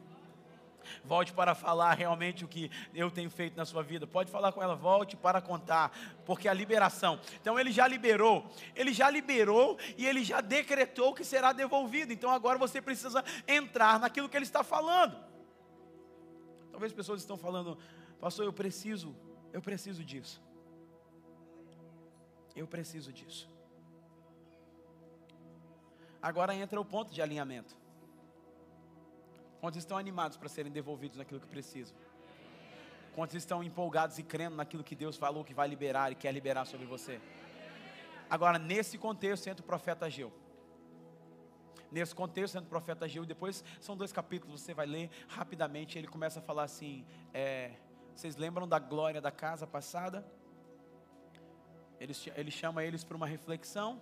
[1.03, 4.07] Volte para falar realmente o que eu tenho feito na sua vida.
[4.07, 5.91] Pode falar com ela, volte para contar,
[6.25, 7.19] porque a liberação.
[7.39, 12.11] Então ele já liberou, ele já liberou e ele já decretou que será devolvido.
[12.13, 15.15] Então agora você precisa entrar naquilo que ele está falando.
[16.71, 17.77] Talvez pessoas estão falando,
[18.19, 19.15] pastor, eu preciso,
[19.53, 20.41] eu preciso disso.
[22.55, 23.49] Eu preciso disso.
[26.21, 27.80] Agora entra o ponto de alinhamento.
[29.61, 31.95] Quantos estão animados para serem devolvidos naquilo que precisam?
[33.13, 36.65] Quantos estão empolgados e crendo naquilo que Deus falou que vai liberar e quer liberar
[36.65, 37.21] sobre você?
[38.27, 40.33] Agora, nesse contexto, entra o profeta Ageu.
[41.91, 43.23] Nesse contexto, entra o profeta Ageu.
[43.23, 45.95] Depois, são dois capítulos, você vai ler rapidamente.
[45.95, 47.73] Ele começa a falar assim: é,
[48.15, 50.25] Vocês lembram da glória da casa passada?
[51.99, 54.01] Ele, ele chama eles para uma reflexão,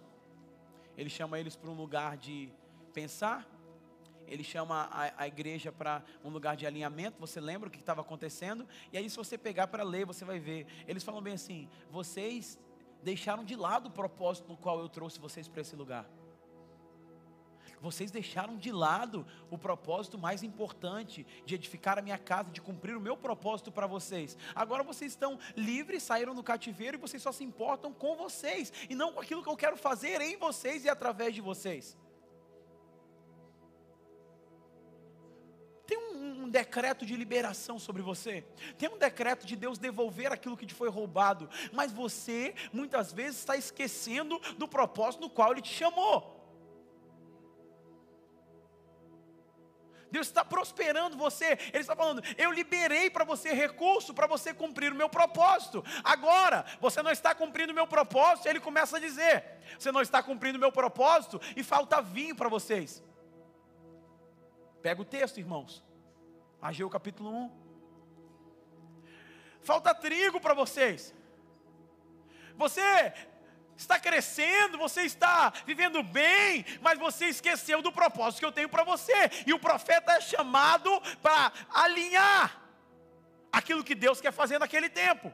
[0.96, 2.50] ele chama eles para um lugar de
[2.94, 3.46] pensar,
[4.30, 7.20] ele chama a, a igreja para um lugar de alinhamento.
[7.20, 8.68] Você lembra o que estava acontecendo?
[8.94, 10.66] E aí, se você pegar para ler, você vai ver.
[10.88, 12.60] Eles falam bem assim: vocês
[13.04, 16.06] deixaram de lado o propósito no qual eu trouxe vocês para esse lugar.
[17.82, 22.96] Vocês deixaram de lado o propósito mais importante de edificar a minha casa, de cumprir
[22.96, 24.38] o meu propósito para vocês.
[24.54, 28.96] Agora vocês estão livres, saíram do cativeiro e vocês só se importam com vocês e
[28.96, 31.98] não com aquilo que eu quero fazer em vocês e através de vocês.
[36.50, 38.44] Um, decreto de liberação sobre você.
[38.78, 41.50] Tem um decreto de Deus devolver aquilo que te foi roubado.
[41.72, 46.38] Mas você, muitas vezes, está esquecendo do propósito no qual Ele te chamou.
[50.12, 51.58] Deus está prosperando você.
[51.72, 55.84] Ele está falando: Eu liberei para você recurso para você cumprir o meu propósito.
[56.04, 58.48] Agora, você não está cumprindo o meu propósito.
[58.48, 59.46] Ele começa a dizer:
[59.78, 63.04] Você não está cumprindo o meu propósito e falta vinho para vocês.
[64.82, 65.84] Pega o texto, irmãos.
[66.62, 67.52] Ageu capítulo 1.
[69.62, 71.14] Falta trigo para vocês.
[72.58, 73.14] Você
[73.78, 78.84] está crescendo, você está vivendo bem, mas você esqueceu do propósito que eu tenho para
[78.84, 79.14] você.
[79.48, 80.92] E o profeta é chamado
[81.22, 82.62] para alinhar
[83.52, 85.32] aquilo que Deus quer fazer naquele tempo.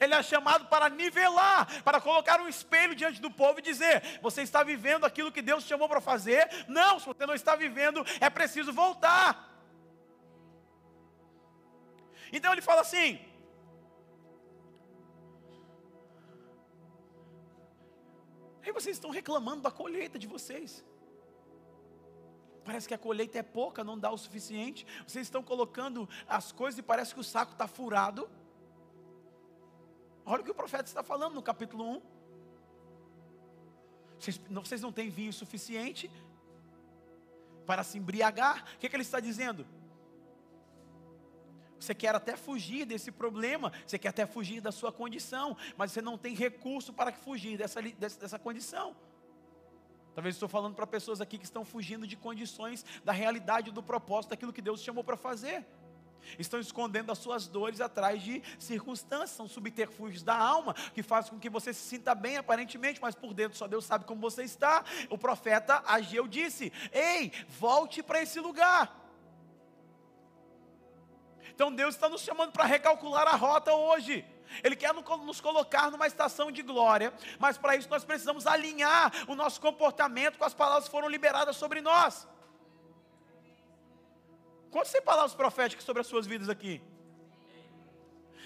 [0.00, 4.42] Ele é chamado para nivelar, para colocar um espelho diante do povo e dizer: Você
[4.42, 6.48] está vivendo aquilo que Deus chamou para fazer?
[6.68, 9.55] Não, se você não está vivendo, é preciso voltar.
[12.32, 13.18] Então ele fala assim:
[18.66, 20.84] Aí vocês estão reclamando da colheita de vocês.
[22.64, 24.84] Parece que a colheita é pouca, não dá o suficiente.
[25.06, 28.28] Vocês estão colocando as coisas e parece que o saco está furado.
[30.24, 32.02] Olha o que o profeta está falando no capítulo 1.
[34.18, 36.10] Vocês não, vocês não têm vinho suficiente
[37.64, 38.64] para se embriagar.
[38.74, 39.64] O que, é que ele está dizendo?
[41.78, 46.00] Você quer até fugir desse problema, você quer até fugir da sua condição, mas você
[46.00, 48.96] não tem recurso para fugir dessa, dessa, condição.
[50.14, 54.30] Talvez estou falando para pessoas aqui que estão fugindo de condições da realidade do propósito
[54.30, 55.66] daquilo que Deus chamou para fazer.
[56.38, 61.38] Estão escondendo as suas dores atrás de circunstâncias, são subterfúgios da alma, que fazem com
[61.38, 64.84] que você se sinta bem aparentemente, mas por dentro só Deus sabe como você está.
[65.10, 69.05] O profeta Ageu disse: Ei, volte para esse lugar.
[71.56, 74.22] Então Deus está nos chamando para recalcular a rota hoje.
[74.62, 79.34] Ele quer nos colocar numa estação de glória, mas para isso nós precisamos alinhar o
[79.34, 82.28] nosso comportamento com as palavras que foram liberadas sobre nós.
[84.70, 86.82] Quantas tem palavras proféticas sobre as suas vidas aqui?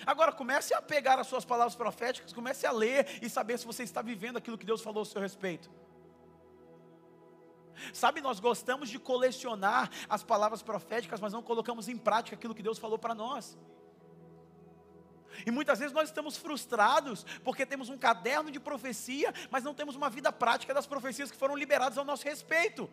[0.06, 3.82] Agora comece a pegar as suas palavras proféticas, comece a ler e saber se você
[3.82, 5.68] está vivendo aquilo que Deus falou a seu respeito.
[7.92, 12.62] Sabe, nós gostamos de colecionar as palavras proféticas, mas não colocamos em prática aquilo que
[12.62, 13.56] Deus falou para nós.
[15.46, 19.96] E muitas vezes nós estamos frustrados porque temos um caderno de profecia, mas não temos
[19.96, 22.90] uma vida prática das profecias que foram liberadas ao nosso respeito.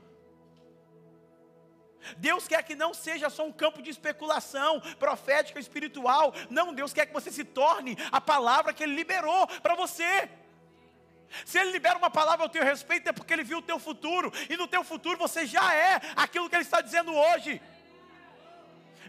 [2.17, 6.33] Deus quer que não seja só um campo de especulação profética, espiritual.
[6.49, 10.29] Não, Deus quer que você se torne a palavra que Ele liberou para você.
[11.45, 14.32] Se Ele libera uma palavra ao teu respeito, é porque Ele viu o teu futuro,
[14.49, 17.61] e no teu futuro você já é aquilo que Ele está dizendo hoje.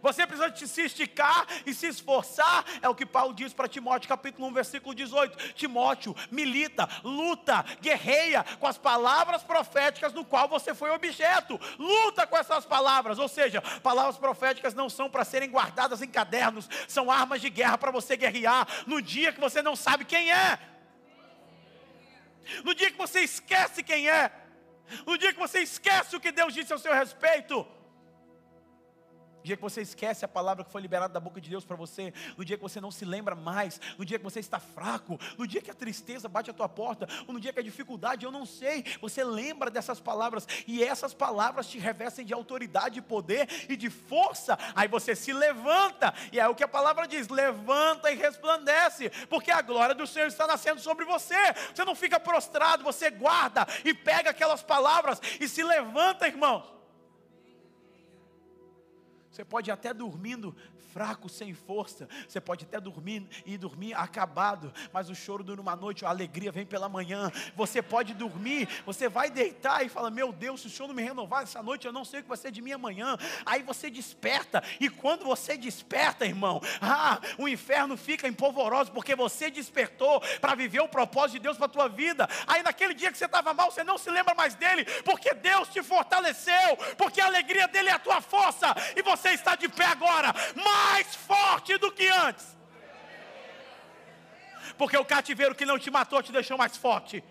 [0.03, 2.65] Você precisa se esticar e se esforçar.
[2.83, 5.55] É o que Paulo diz para Timóteo, capítulo 1, versículo 18.
[5.55, 11.61] Timóteo, milita, luta, guerreia com as palavras proféticas no qual você foi objeto.
[11.79, 13.19] Luta com essas palavras.
[13.19, 17.79] Ou seja, palavras proféticas não são para serem guardadas em cadernos, são armas de guerra
[17.79, 20.59] para você guerrear no dia que você não sabe quem é.
[22.65, 24.31] No dia que você esquece quem é.
[25.07, 27.67] No dia que você esquece o que Deus disse ao seu respeito
[29.43, 32.13] dia que você esquece a palavra que foi liberada da boca de Deus para você,
[32.37, 35.47] no dia que você não se lembra mais, no dia que você está fraco, no
[35.47, 38.33] dia que a tristeza bate a tua porta, ou no dia que a dificuldade, eu
[38.33, 43.49] não sei, você lembra dessas palavras e essas palavras te revestem de autoridade, de poder
[43.69, 44.59] e de força.
[44.75, 49.51] Aí você se levanta, e é o que a palavra diz: levanta e resplandece, porque
[49.51, 51.37] a glória do Senhor está nascendo sobre você.
[51.75, 56.78] Você não fica prostrado, você guarda e pega aquelas palavras e se levanta, irmãos.
[59.39, 60.53] Você pode até dormindo
[60.93, 62.09] fraco, sem força.
[62.27, 66.51] Você pode até dormir e dormir acabado, mas o choro dura uma noite, a alegria
[66.51, 67.31] vem pela manhã.
[67.55, 71.03] Você pode dormir, você vai deitar e fala: Meu Deus, se o Senhor não me
[71.05, 73.17] renovar essa noite, eu não sei o que vai ser de mim amanhã.
[73.47, 79.53] Aí você desperta, e quando você desperta, irmão, ah, o inferno fica empolvoroso, porque você
[79.53, 82.29] despertou para viver o propósito de Deus para tua vida.
[82.45, 85.69] Aí naquele dia que você estava mal, você não se lembra mais dele, porque Deus
[85.69, 89.87] te fortaleceu, porque a alegria dele é a tua força, e você está de pé
[89.87, 90.35] agora.
[90.55, 92.57] Mais forte do que antes.
[94.77, 97.23] Porque o cativeiro que não te matou te deixou mais forte.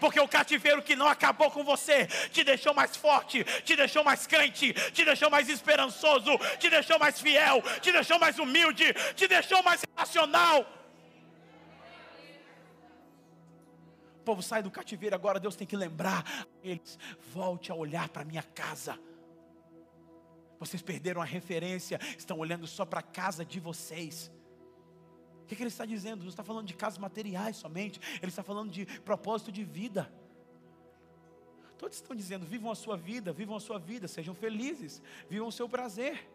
[0.00, 4.26] Porque o cativeiro que não acabou com você te deixou mais forte, te deixou mais
[4.26, 9.62] crente, te deixou mais esperançoso, te deixou mais fiel, te deixou mais humilde, te deixou
[9.62, 10.66] mais racional.
[14.16, 16.24] O povo sai do cativeiro agora, Deus tem que lembrar
[16.62, 16.98] eles:
[17.32, 18.98] volte a olhar para minha casa.
[20.58, 24.30] Vocês perderam a referência, estão olhando só para a casa de vocês.
[25.42, 26.22] O que, que ele está dizendo?
[26.22, 30.12] Não está falando de casas materiais somente, ele está falando de propósito de vida.
[31.78, 35.52] Todos estão dizendo: vivam a sua vida, vivam a sua vida, sejam felizes, vivam o
[35.52, 36.28] seu prazer.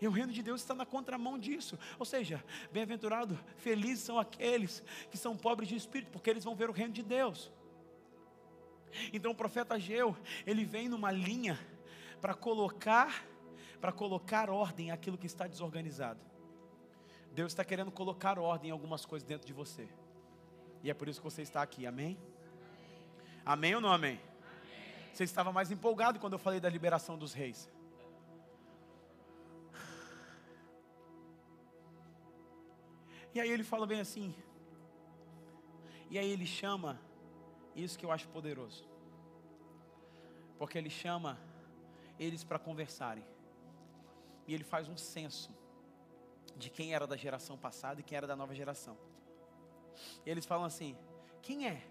[0.00, 1.78] E o reino de Deus está na contramão disso.
[1.98, 6.68] Ou seja, bem-aventurado, felizes são aqueles que são pobres de espírito, porque eles vão ver
[6.68, 7.50] o reino de Deus.
[9.12, 10.16] Então o profeta Ageu,
[10.46, 11.58] ele vem numa linha
[12.24, 13.22] para colocar,
[13.82, 16.24] para colocar ordem aquilo que está desorganizado.
[17.32, 19.86] Deus está querendo colocar ordem em algumas coisas dentro de você.
[20.82, 22.18] E é por isso que você está aqui, amém?
[23.44, 24.12] Amém ou não amém?
[24.12, 25.12] amém?
[25.12, 27.70] Você estava mais empolgado quando eu falei da liberação dos reis.
[33.34, 34.34] E aí ele fala bem assim.
[36.08, 36.98] E aí ele chama
[37.76, 38.88] isso que eu acho poderoso.
[40.58, 41.38] Porque ele chama
[42.18, 43.24] eles para conversarem.
[44.46, 45.50] E ele faz um censo
[46.56, 48.96] de quem era da geração passada e quem era da nova geração.
[50.24, 50.96] E eles falam assim:
[51.42, 51.82] quem é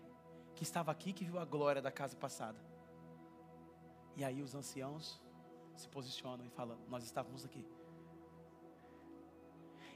[0.55, 2.59] que estava aqui que viu a glória da casa passada?
[4.15, 5.19] E aí os anciãos
[5.75, 7.65] se posicionam e falam: Nós estávamos aqui.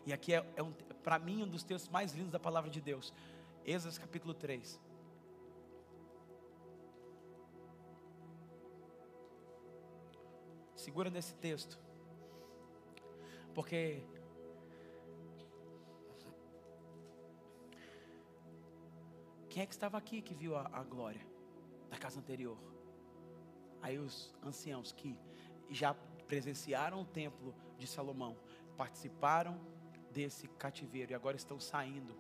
[0.06, 0.72] E aqui é, é um,
[1.04, 3.14] para mim um dos textos mais lindos da palavra de Deus.
[3.66, 4.80] Êxodo capítulo 3.
[10.98, 11.78] Segura nesse texto.
[13.54, 14.02] Porque
[19.48, 21.22] quem é que estava aqui que viu a, a glória
[21.88, 22.58] da casa anterior.
[23.80, 25.16] Aí os anciãos que
[25.70, 25.94] já
[26.28, 28.36] presenciaram o templo de Salomão,
[28.76, 29.62] participaram
[30.10, 32.20] desse cativeiro e agora estão saindo.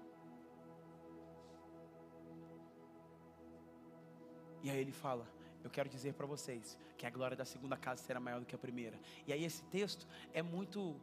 [4.61, 5.27] E aí ele fala:
[5.63, 8.55] Eu quero dizer para vocês que a glória da segunda casa será maior do que
[8.55, 8.99] a primeira.
[9.25, 10.95] E aí esse texto é muito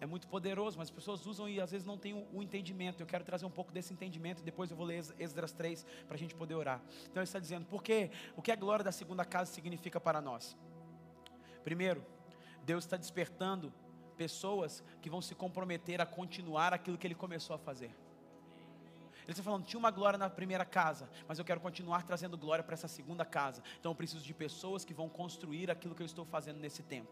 [0.00, 3.00] é muito poderoso, mas as pessoas usam e às vezes não têm o, entendimento.
[3.00, 6.16] Eu quero trazer um pouco desse entendimento e depois eu vou ler Esdras 3 para
[6.16, 6.82] a gente poder orar.
[7.04, 8.10] Então ele está dizendo, por quê?
[8.36, 10.56] O que a glória da segunda casa significa para nós?
[11.62, 12.04] Primeiro,
[12.64, 13.72] Deus está despertando
[14.16, 17.94] pessoas que vão se comprometer a continuar aquilo que Ele começou a fazer.
[19.24, 22.62] Ele está falando, tinha uma glória na primeira casa, mas eu quero continuar trazendo glória
[22.62, 23.62] para essa segunda casa.
[23.80, 27.10] Então eu preciso de pessoas que vão construir aquilo que eu estou fazendo nesse tempo.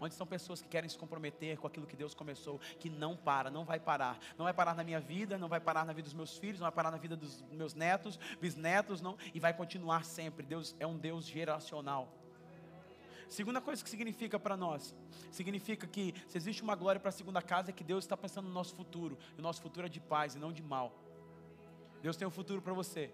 [0.00, 3.50] Onde são pessoas que querem se comprometer com aquilo que Deus começou, que não para,
[3.50, 4.18] não vai parar.
[4.36, 6.66] Não vai parar na minha vida, não vai parar na vida dos meus filhos, não
[6.66, 10.44] vai parar na vida dos meus netos, bisnetos, não, e vai continuar sempre.
[10.44, 12.23] Deus é um Deus geracional.
[13.28, 14.94] Segunda coisa que significa para nós,
[15.30, 18.46] significa que se existe uma glória para a segunda casa, é que Deus está pensando
[18.46, 19.18] no nosso futuro.
[19.36, 20.92] E o nosso futuro é de paz e não de mal.
[22.02, 23.10] Deus tem um futuro para você.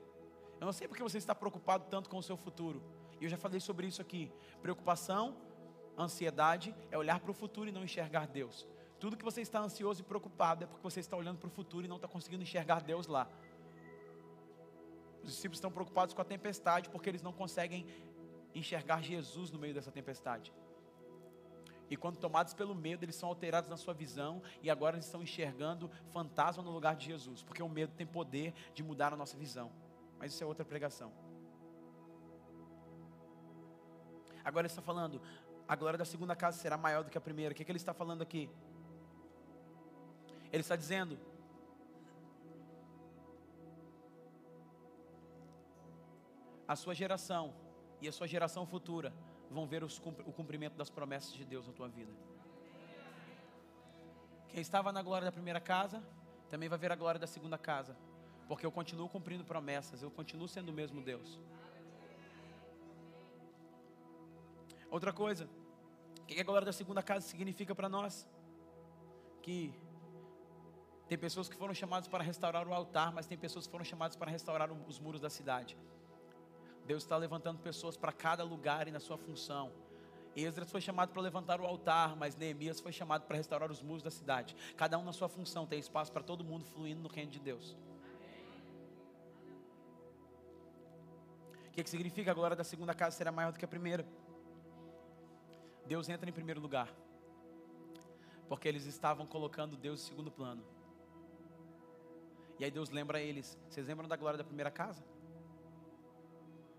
[0.60, 2.82] Eu não sei porque você está preocupado tanto com o seu futuro.
[3.20, 4.30] E eu já falei sobre isso aqui.
[4.60, 5.36] Preocupação,
[5.96, 8.66] ansiedade é olhar para o futuro e não enxergar Deus.
[8.98, 11.86] Tudo que você está ansioso e preocupado é porque você está olhando para o futuro
[11.86, 13.26] e não está conseguindo enxergar Deus lá.
[15.22, 17.86] Os discípulos estão preocupados com a tempestade porque eles não conseguem
[18.54, 20.52] enxergar Jesus no meio dessa tempestade.
[21.90, 25.22] E quando tomados pelo medo, eles são alterados na sua visão e agora eles estão
[25.22, 29.36] enxergando fantasma no lugar de Jesus, porque o medo tem poder de mudar a nossa
[29.36, 29.72] visão.
[30.16, 31.12] Mas isso é outra pregação.
[34.44, 35.20] Agora ele está falando,
[35.66, 37.52] a glória da segunda casa será maior do que a primeira.
[37.52, 38.48] O que, é que ele está falando aqui?
[40.52, 41.18] Ele está dizendo,
[46.66, 47.52] a sua geração
[48.00, 49.12] e a sua geração futura
[49.50, 52.12] vão ver os, o cumprimento das promessas de Deus na tua vida.
[54.48, 56.02] Quem estava na glória da primeira casa,
[56.48, 57.96] também vai ver a glória da segunda casa,
[58.48, 61.38] porque eu continuo cumprindo promessas, eu continuo sendo o mesmo Deus.
[64.90, 65.48] Outra coisa,
[66.20, 68.28] o que a glória da segunda casa significa para nós?
[69.40, 69.72] Que
[71.08, 74.16] tem pessoas que foram chamadas para restaurar o altar, mas tem pessoas que foram chamadas
[74.16, 75.76] para restaurar os muros da cidade.
[76.90, 79.70] Deus está levantando pessoas para cada lugar e na sua função.
[80.34, 84.02] Esdras foi chamado para levantar o altar, mas Neemias foi chamado para restaurar os muros
[84.02, 84.56] da cidade.
[84.76, 87.76] Cada um na sua função, tem espaço para todo mundo fluindo no reino de Deus.
[91.68, 94.04] O que, que significa a glória da segunda casa será maior do que a primeira?
[95.86, 96.92] Deus entra em primeiro lugar,
[98.48, 100.64] porque eles estavam colocando Deus em segundo plano.
[102.58, 105.09] E aí Deus lembra eles: vocês lembram da glória da primeira casa?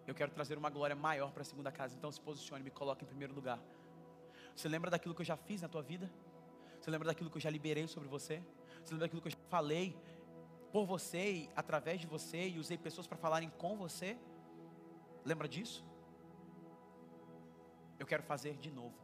[0.08, 1.96] Eu quero trazer uma glória maior para a segunda casa.
[1.96, 3.60] Então se posicione, me coloque em primeiro lugar.
[4.56, 6.12] Você lembra daquilo que eu já fiz na tua vida?
[6.80, 8.44] Você lembra daquilo que eu já liberei sobre você?
[8.84, 9.96] Você lembra daquilo que eu já falei
[10.72, 14.18] por você e através de você e usei pessoas para falarem com você?
[15.24, 15.86] Lembra disso?
[18.00, 18.96] Eu quero fazer de novo.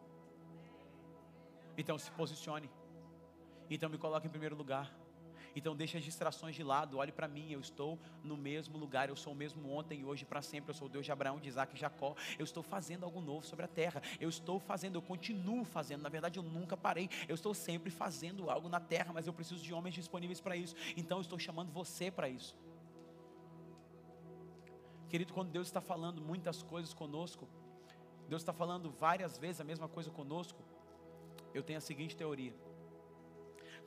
[1.78, 2.70] Então se posicione.
[3.70, 4.92] Então me coloque em primeiro lugar.
[5.58, 9.16] Então deixe as distrações de lado, olhe para mim, eu estou no mesmo lugar, eu
[9.16, 11.48] sou o mesmo ontem e hoje para sempre, eu sou o Deus de Abraão, de
[11.48, 12.16] Isaac e Jacó.
[12.38, 14.00] Eu estou fazendo algo novo sobre a terra.
[14.20, 16.04] Eu estou fazendo, eu continuo fazendo.
[16.04, 17.10] Na verdade, eu nunca parei.
[17.28, 20.76] Eu estou sempre fazendo algo na terra, mas eu preciso de homens disponíveis para isso.
[20.96, 22.56] Então eu estou chamando você para isso.
[25.10, 27.48] Querido, quando Deus está falando muitas coisas conosco,
[28.30, 30.62] Deus está falando várias vezes a mesma coisa conosco,
[31.52, 32.54] eu tenho a seguinte teoria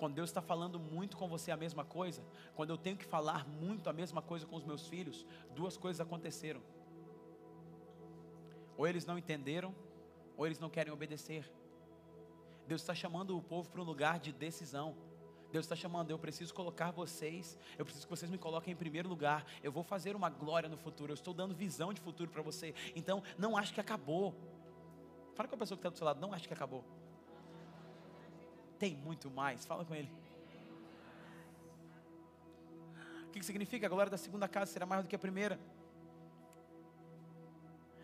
[0.01, 2.25] quando Deus está falando muito com você a mesma coisa,
[2.55, 6.01] quando eu tenho que falar muito a mesma coisa com os meus filhos, duas coisas
[6.01, 6.63] aconteceram.
[8.79, 9.75] Ou eles não entenderam,
[10.39, 11.53] ou eles não querem obedecer.
[12.67, 14.97] Deus está chamando o povo para um lugar de decisão.
[15.53, 19.07] Deus está chamando, eu preciso colocar vocês, eu preciso que vocês me coloquem em primeiro
[19.07, 19.45] lugar.
[19.63, 22.75] Eu vou fazer uma glória no futuro, eu estou dando visão de futuro para você.
[22.97, 24.35] Então, não acho que acabou.
[25.35, 26.83] Fala com a pessoa que está do seu lado, não acho que acabou
[28.81, 29.67] tem muito mais.
[29.67, 30.11] Fala com ele.
[33.27, 33.87] O que significa?
[33.87, 35.61] A glória da segunda casa será maior do que a primeira.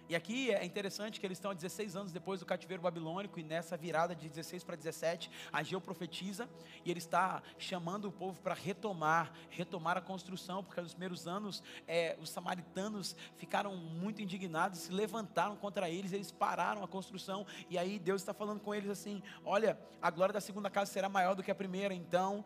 [0.09, 3.77] E aqui é interessante que eles estão 16 anos depois do cativeiro babilônico, e nessa
[3.77, 6.49] virada de 16 para 17, Ageu profetiza,
[6.85, 11.61] e ele está chamando o povo para retomar, retomar a construção, porque nos primeiros anos
[11.89, 17.77] é, os samaritanos ficaram muito indignados, se levantaram contra eles, eles pararam a construção, e
[17.77, 21.35] aí Deus está falando com eles assim: olha, a glória da segunda casa será maior
[21.35, 22.45] do que a primeira, então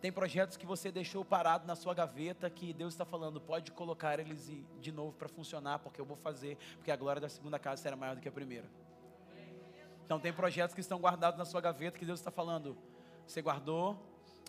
[0.00, 4.20] Tem projetos que você deixou parado na sua gaveta que Deus está falando, pode colocar
[4.20, 7.82] eles de novo para funcionar, porque eu vou fazer, porque a glória da segunda casa
[7.82, 8.66] será maior do que a primeira.
[10.04, 12.78] Então tem projetos que estão guardados na sua gaveta que Deus está falando,
[13.26, 13.98] você guardou,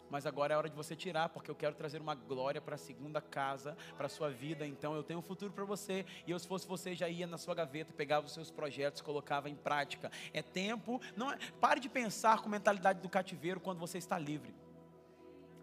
[0.09, 2.77] mas agora é hora de você tirar, porque eu quero trazer uma glória para a
[2.77, 4.65] segunda casa, para a sua vida.
[4.65, 6.05] Então eu tenho um futuro para você.
[6.25, 9.49] E eu, se fosse você, já ia na sua gaveta, pegava os seus projetos, colocava
[9.49, 10.11] em prática.
[10.33, 10.99] É tempo.
[11.15, 14.53] Não é, pare de pensar com mentalidade do cativeiro quando você está livre.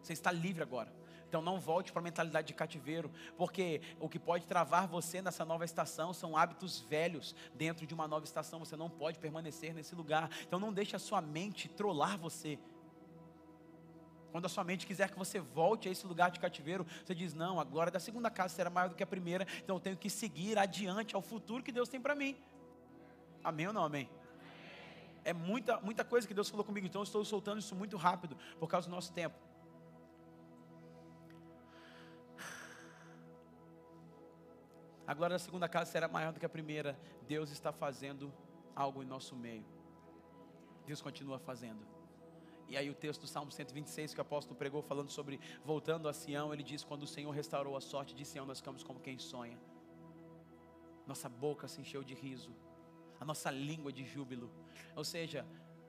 [0.06, 0.92] Você está livre agora.
[1.28, 5.44] Então não volte para a mentalidade de cativeiro, porque o que pode travar você nessa
[5.44, 8.60] nova estação são hábitos velhos dentro de uma nova estação.
[8.60, 10.30] Você não pode permanecer nesse lugar.
[10.42, 12.56] Então não deixe a sua mente trollar você.
[14.30, 17.34] Quando a sua mente quiser que você volte a esse lugar de cativeiro, você diz:
[17.34, 19.96] Não, a glória da segunda casa será maior do que a primeira, então eu tenho
[19.96, 22.36] que seguir adiante ao futuro que Deus tem para mim.
[23.42, 24.08] Amém ou não amém?
[25.24, 28.36] É muita, muita coisa que Deus falou comigo, então eu estou soltando isso muito rápido
[28.60, 29.45] por causa do nosso tempo.
[35.06, 36.98] A glória da segunda casa será maior do que a primeira.
[37.28, 38.32] Deus está fazendo
[38.74, 39.64] algo em nosso meio.
[40.84, 41.86] Deus continua fazendo.
[42.68, 46.12] E aí o texto do Salmo 126 que o apóstolo pregou falando sobre voltando a
[46.12, 49.16] Sião, ele diz: "Quando o Senhor restaurou a sorte de Sião, nós ficamos como quem
[49.18, 49.58] sonha.
[51.06, 52.50] Nossa boca se encheu de riso,
[53.20, 54.50] a nossa língua de júbilo."
[54.96, 55.46] Ou seja,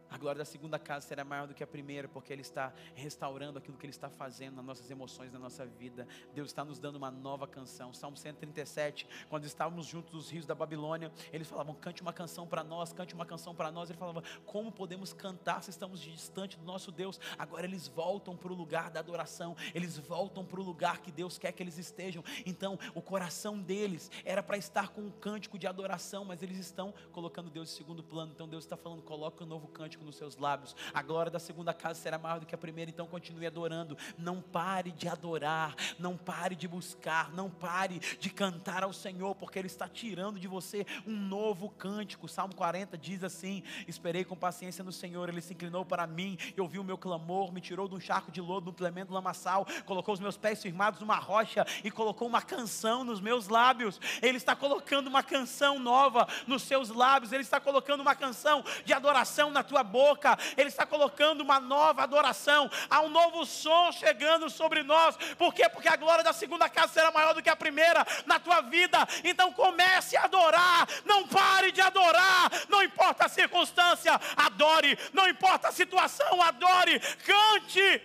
[0.09, 3.57] a glória da segunda casa será maior do que a primeira, porque Ele está restaurando
[3.57, 6.07] aquilo que Ele está fazendo nas nossas emoções, na nossa vida.
[6.33, 7.93] Deus está nos dando uma nova canção.
[7.93, 12.63] Salmo 137, quando estávamos juntos dos rios da Babilônia, eles falavam: cante uma canção para
[12.63, 13.89] nós, cante uma canção para nós.
[13.89, 17.19] Ele falava: como podemos cantar se estamos distante do nosso Deus?
[17.37, 21.37] Agora eles voltam para o lugar da adoração, eles voltam para o lugar que Deus
[21.37, 22.23] quer que eles estejam.
[22.45, 26.93] Então, o coração deles era para estar com um cântico de adoração, mas eles estão
[27.11, 28.31] colocando Deus em segundo plano.
[28.33, 30.75] Então, Deus está falando: coloca um novo cântico nos seus lábios.
[30.93, 33.97] A glória da segunda casa será maior do que a primeira, então continue adorando.
[34.17, 39.59] Não pare de adorar, não pare de buscar, não pare de cantar ao Senhor, porque
[39.59, 42.27] Ele está tirando de você um novo cântico.
[42.27, 46.61] Salmo 40 diz assim: Esperei com paciência no Senhor, Ele se inclinou para mim e
[46.61, 50.13] ouviu o meu clamor, me tirou de um charco de lodo, no tremendo lamaçal, colocou
[50.13, 53.99] os meus pés firmados numa rocha e colocou uma canção nos meus lábios.
[54.21, 58.93] Ele está colocando uma canção nova nos seus lábios, Ele está colocando uma canção de
[58.93, 64.49] adoração na tua boca, Ele está colocando uma nova adoração, há um novo som chegando
[64.49, 65.67] sobre nós, por quê?
[65.67, 68.99] Porque a glória da segunda casa será maior do que a primeira na tua vida,
[69.23, 75.69] então comece a adorar, não pare de adorar, não importa a circunstância, adore, não importa
[75.69, 78.01] a situação, adore, cante.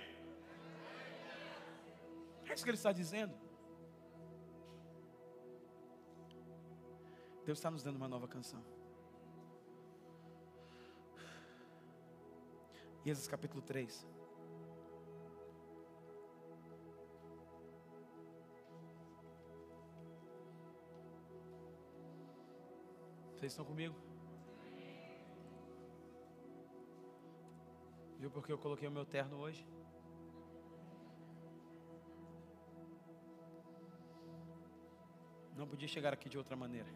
[2.49, 3.35] É isso que ele está dizendo.
[7.45, 8.63] Deus está nos dando uma nova canção.
[13.05, 14.07] Êxodo capítulo 3.
[23.35, 23.97] Vocês estão comigo?
[28.21, 29.67] Viu porque eu coloquei o meu terno hoje?
[35.57, 36.89] Não podia chegar aqui de outra maneira.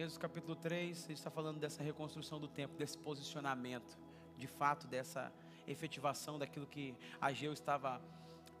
[0.00, 3.98] Êxodo capítulo 3, ele está falando dessa reconstrução do templo, desse posicionamento,
[4.34, 5.30] de fato, dessa
[5.66, 8.00] efetivação daquilo que Ageu estava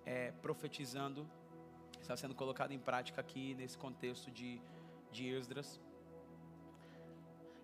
[0.04, 1.26] é, profetizando,
[1.98, 4.60] está sendo colocado em prática aqui nesse contexto de,
[5.10, 5.80] de Esdras.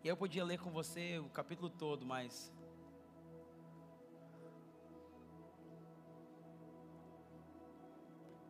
[0.03, 2.51] E eu podia ler com você o capítulo todo, mas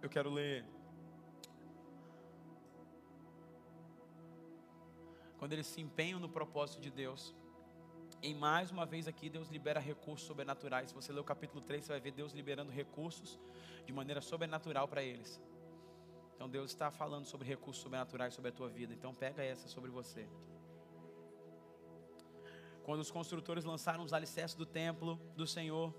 [0.00, 0.64] eu quero ler
[5.46, 7.32] quando eles se empenham no propósito de Deus.
[8.20, 10.88] E mais uma vez aqui Deus libera recursos sobrenaturais.
[10.88, 13.38] Se você ler o capítulo 3, você vai ver Deus liberando recursos
[13.84, 15.40] de maneira sobrenatural para eles.
[16.34, 18.92] Então Deus está falando sobre recursos sobrenaturais sobre a tua vida.
[18.92, 20.28] Então pega essa sobre você.
[22.82, 25.94] Quando os construtores lançaram os alicerces do templo do Senhor,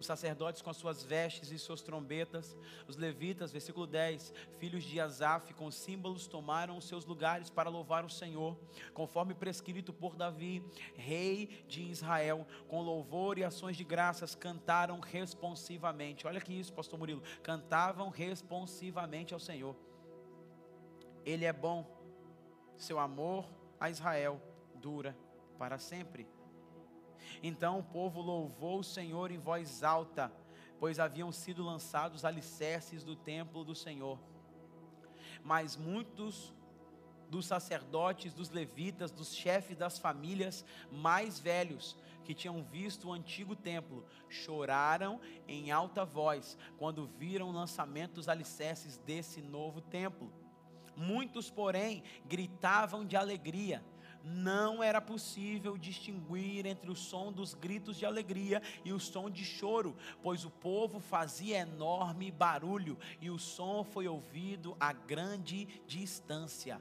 [0.00, 2.56] os sacerdotes com as suas vestes e suas trombetas,
[2.88, 8.02] os levitas, versículo 10, filhos de Asaf, com símbolos tomaram os seus lugares para louvar
[8.02, 8.58] o Senhor,
[8.94, 10.64] conforme prescrito por Davi,
[10.96, 16.26] rei de Israel, com louvor e ações de graças, cantaram responsivamente.
[16.26, 19.76] Olha que isso, pastor Murilo, cantavam responsivamente ao Senhor.
[21.26, 21.86] Ele é bom,
[22.74, 23.44] seu amor
[23.78, 24.40] a Israel
[24.76, 25.14] dura
[25.58, 26.26] para sempre.
[27.42, 30.32] Então o povo louvou o Senhor em voz alta,
[30.78, 34.18] pois haviam sido lançados alicerces do templo do Senhor.
[35.42, 36.52] Mas muitos
[37.28, 43.56] dos sacerdotes, dos levitas, dos chefes das famílias mais velhos que tinham visto o antigo
[43.56, 50.32] templo choraram em alta voz quando viram o lançamento dos alicerces desse novo templo.
[50.96, 53.82] Muitos, porém, gritavam de alegria.
[54.22, 59.44] Não era possível distinguir entre o som dos gritos de alegria e o som de
[59.44, 66.80] choro, pois o povo fazia enorme barulho e o som foi ouvido a grande distância.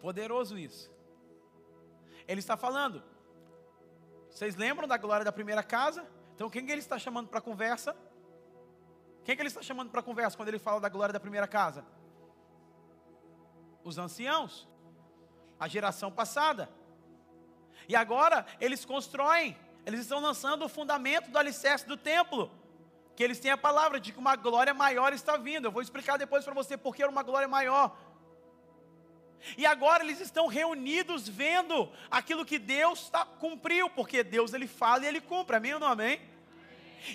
[0.00, 0.90] Poderoso isso.
[2.26, 3.02] Ele está falando.
[4.30, 6.08] Vocês lembram da glória da primeira casa?
[6.40, 7.94] Então quem que ele está chamando para conversa?
[9.26, 11.84] Quem que ele está chamando para conversa quando ele fala da glória da primeira casa?
[13.84, 14.66] Os anciãos,
[15.58, 16.70] a geração passada.
[17.86, 22.50] E agora eles constroem, eles estão lançando o fundamento do alicerce do templo.
[23.14, 25.66] Que eles têm a palavra de que uma glória maior está vindo.
[25.66, 27.94] Eu vou explicar depois para você porque era uma glória maior.
[29.58, 35.04] E agora eles estão reunidos vendo aquilo que Deus tá, cumpriu, porque Deus ele fala
[35.04, 36.29] e ele cumpre, amém ou não amém?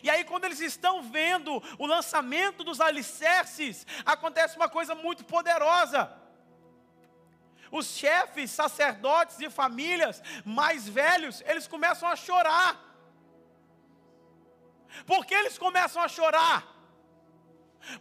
[0.02, 6.12] E aí, quando eles estão vendo o lançamento dos alicerces, acontece uma coisa muito poderosa.
[7.72, 12.80] Os chefes, sacerdotes e famílias mais velhos, eles começam a chorar.
[15.06, 16.75] Por que eles começam a chorar?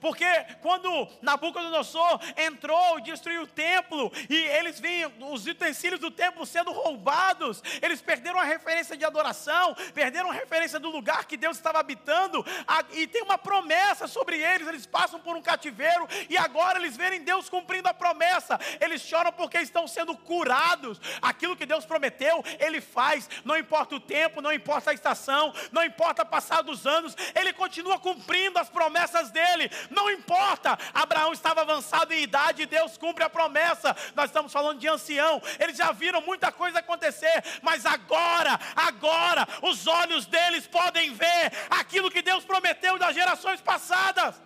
[0.01, 0.27] Porque
[0.61, 6.73] quando Nabucodonosor entrou e destruiu o templo, e eles viam os utensílios do templo sendo
[6.73, 11.81] roubados, eles perderam a referência de adoração, perderam a referência do lugar que Deus estava
[11.81, 12.45] habitando,
[12.93, 17.23] e tem uma promessa sobre eles, eles passam por um cativeiro, e agora eles verem
[17.23, 22.81] Deus cumprindo a promessa, eles choram porque estão sendo curados, aquilo que Deus prometeu, Ele
[22.81, 27.53] faz, não importa o tempo, não importa a estação, não importa passar dos anos, Ele
[27.53, 33.25] continua cumprindo as promessas dEle, não importa, Abraão estava avançado em idade e Deus cumpre
[33.25, 33.95] a promessa.
[34.15, 39.87] Nós estamos falando de ancião, eles já viram muita coisa acontecer, mas agora, agora, os
[39.87, 44.41] olhos deles podem ver aquilo que Deus prometeu das gerações passadas.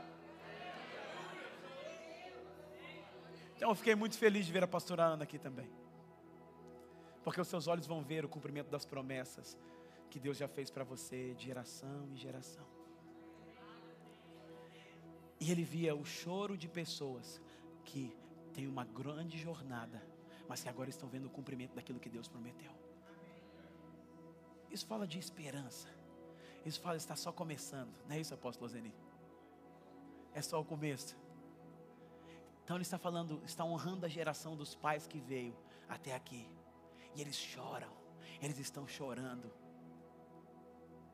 [3.57, 5.68] Então eu fiquei muito feliz de ver a pastora Ana aqui também.
[7.24, 9.59] Porque os seus olhos vão ver o cumprimento das promessas
[10.09, 12.78] que Deus já fez para você de geração em geração.
[15.41, 17.41] E ele via o choro de pessoas
[17.84, 18.16] que
[18.53, 20.03] têm uma grande jornada,
[20.49, 22.72] mas que agora estão vendo o cumprimento daquilo que Deus prometeu.
[24.70, 25.89] Isso fala de esperança.
[26.64, 27.95] Isso fala está só começando.
[28.07, 28.93] Não é isso, apóstolo Zeni?
[30.34, 31.16] É só o começo.
[32.64, 35.57] Então ele está falando, está honrando a geração dos pais que veio
[35.89, 36.47] até aqui.
[37.14, 37.91] E eles choram.
[38.43, 39.51] Eles estão chorando.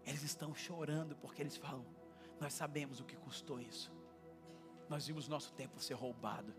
[0.04, 1.86] Eles estão chorando porque eles falam:
[2.40, 3.92] Nós sabemos o que custou isso.
[4.94, 6.54] Nós vimos nosso tempo ser roubado.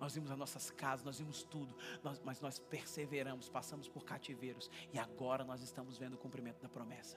[0.00, 4.68] Nós vimos as nossas casas, nós vimos tudo, nós, mas nós perseveramos, passamos por cativeiros
[4.92, 7.16] e agora nós estamos vendo o cumprimento da promessa.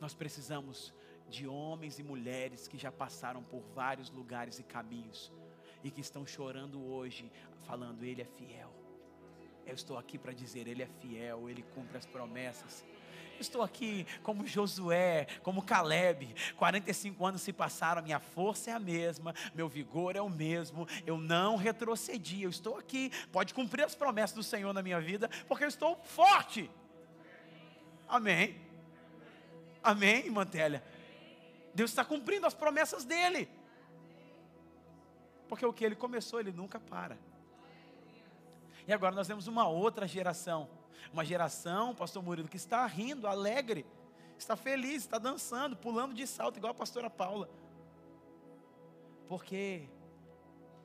[0.00, 0.94] Nós precisamos
[1.28, 5.30] de homens e mulheres que já passaram por vários lugares e caminhos
[5.84, 7.30] e que estão chorando hoje,
[7.64, 8.72] falando: Ele é fiel.
[9.66, 12.86] Eu estou aqui para dizer: Ele é fiel, Ele cumpre as promessas.
[13.40, 16.34] Estou aqui como Josué, como Caleb.
[16.56, 21.18] 45 anos se passaram, minha força é a mesma, meu vigor é o mesmo, eu
[21.18, 22.42] não retrocedi.
[22.42, 25.96] Eu estou aqui, pode cumprir as promessas do Senhor na minha vida, porque eu estou
[26.04, 26.70] forte.
[28.08, 28.60] Amém.
[29.82, 30.82] Amém, Mantélia.
[31.74, 33.48] Deus está cumprindo as promessas dele.
[35.48, 37.18] Porque o que ele começou, ele nunca para.
[38.86, 40.68] E agora nós temos uma outra geração
[41.12, 43.86] uma geração, pastor Murilo, que está rindo, alegre,
[44.38, 47.48] está feliz, está dançando, pulando de salto, igual a pastora Paula.
[49.26, 49.88] Porque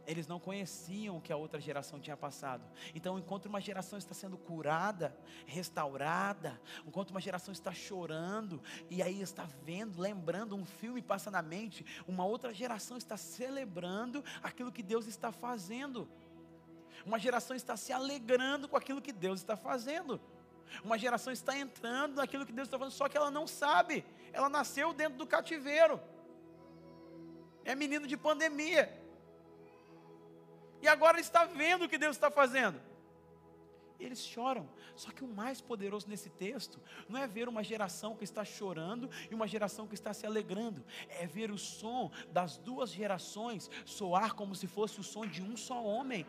[0.06, 2.64] eles não conheciam o que a outra geração tinha passado.
[2.94, 9.22] Então, enquanto uma geração está sendo curada, restaurada, enquanto uma geração está chorando, e aí
[9.22, 14.84] está vendo, lembrando, um filme passa na mente, uma outra geração está celebrando aquilo que
[14.84, 16.10] Deus está fazendo.
[17.06, 20.20] Uma geração está se alegrando com aquilo que Deus está fazendo.
[20.84, 24.06] Uma geração está entrando naquilo que Deus está fazendo, só que ela não sabe.
[24.32, 26.00] Ela nasceu dentro do cativeiro.
[27.66, 28.98] É menino de pandemia.
[30.82, 32.82] E agora está vendo o que Deus está fazendo.
[34.00, 34.68] Eles choram.
[34.96, 39.10] Só que o mais poderoso nesse texto não é ver uma geração que está chorando
[39.30, 40.84] e uma geração que está se alegrando.
[41.10, 45.56] É ver o som das duas gerações soar como se fosse o som de um
[45.56, 46.26] só homem.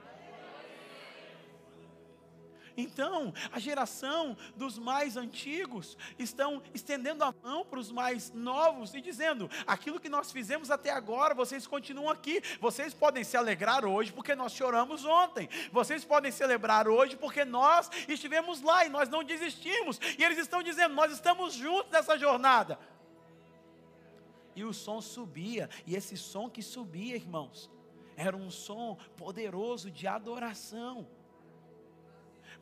[2.76, 9.00] Então, a geração dos mais antigos estão estendendo a mão para os mais novos e
[9.00, 12.42] dizendo: aquilo que nós fizemos até agora, vocês continuam aqui.
[12.60, 15.48] Vocês podem se alegrar hoje porque nós choramos ontem.
[15.70, 20.00] Vocês podem celebrar hoje porque nós estivemos lá e nós não desistimos.
[20.18, 22.78] E eles estão dizendo: nós estamos juntos nessa jornada.
[24.54, 27.70] E o som subia, e esse som que subia, irmãos,
[28.16, 31.08] era um som poderoso de adoração.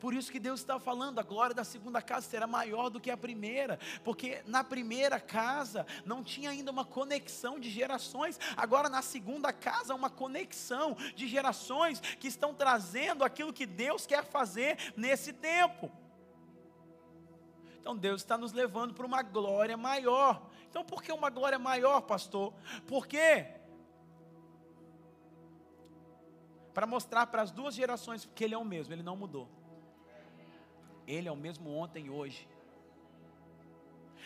[0.01, 3.11] Por isso que Deus está falando, a glória da segunda casa será maior do que
[3.11, 9.03] a primeira, porque na primeira casa não tinha ainda uma conexão de gerações, agora na
[9.03, 15.31] segunda casa uma conexão de gerações que estão trazendo aquilo que Deus quer fazer nesse
[15.31, 15.91] tempo.
[17.79, 20.49] Então Deus está nos levando para uma glória maior.
[20.67, 22.55] Então por que uma glória maior, pastor?
[22.87, 23.45] Porque
[26.73, 29.60] para mostrar para as duas gerações que ele é o mesmo, ele não mudou.
[31.07, 32.47] Ele é o mesmo ontem e hoje.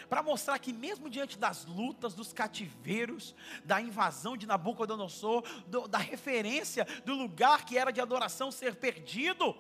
[0.10, 5.98] Para mostrar que, mesmo diante das lutas, dos cativeiros, da invasão de Nabucodonosor, do, da
[5.98, 9.56] referência do lugar que era de adoração ser perdido,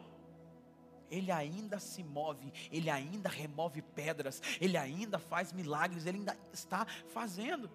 [1.09, 6.85] ele ainda se move, ele ainda remove pedras, ele ainda faz milagres, ele ainda está
[7.07, 7.69] fazendo.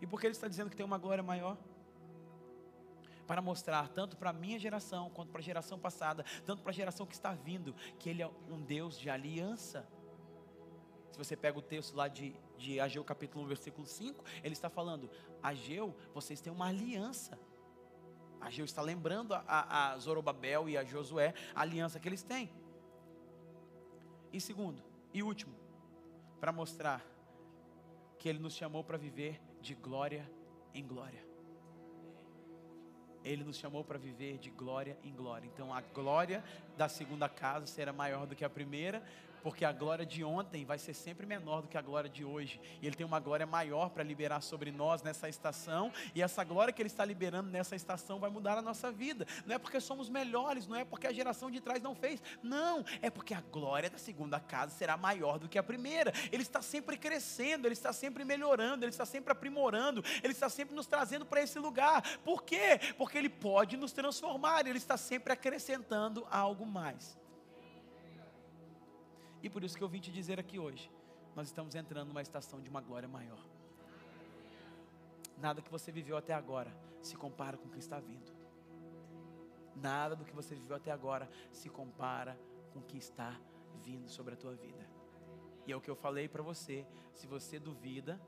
[0.00, 1.58] E por que ele está dizendo que tem uma glória maior?
[3.30, 6.74] Para mostrar tanto para a minha geração quanto para a geração passada, tanto para a
[6.74, 9.86] geração que está vindo, que Ele é um Deus de aliança.
[11.12, 14.68] Se você pega o texto lá de, de Ageu capítulo 1, versículo 5, ele está
[14.68, 15.08] falando:
[15.40, 17.38] Ageu, vocês têm uma aliança.
[18.40, 22.50] Ageu está lembrando a, a, a Zorobabel e a Josué a aliança que eles têm.
[24.32, 24.82] E segundo,
[25.14, 25.54] e último,
[26.40, 27.00] para mostrar
[28.18, 30.28] que Ele nos chamou para viver de glória
[30.74, 31.29] em glória.
[33.24, 35.46] Ele nos chamou para viver de glória em glória.
[35.52, 36.42] Então a glória
[36.76, 39.02] da segunda casa será maior do que a primeira,
[39.42, 42.60] porque a glória de ontem vai ser sempre menor do que a glória de hoje.
[42.80, 46.72] E Ele tem uma glória maior para liberar sobre nós nessa estação, e essa glória
[46.72, 49.26] que Ele está liberando nessa estação vai mudar a nossa vida.
[49.46, 52.84] Não é porque somos melhores, não é porque a geração de trás não fez, não,
[53.02, 56.12] é porque a glória da segunda casa será maior do que a primeira.
[56.32, 60.74] Ele está sempre crescendo, Ele está sempre melhorando, Ele está sempre aprimorando, Ele está sempre
[60.74, 62.02] nos trazendo para esse lugar.
[62.24, 62.80] Por quê?
[62.96, 67.19] Porque Ele pode nos transformar, Ele está sempre acrescentando algo mais.
[69.42, 70.90] E por isso que eu vim te dizer aqui hoje:
[71.34, 73.42] nós estamos entrando numa estação de uma glória maior.
[75.38, 78.30] Nada que você viveu até agora se compara com o que está vindo.
[79.74, 82.38] Nada do que você viveu até agora se compara
[82.72, 83.40] com o que está
[83.82, 84.86] vindo sobre a tua vida.
[85.66, 86.86] E é o que eu falei para você.
[87.14, 88.20] Se você duvida,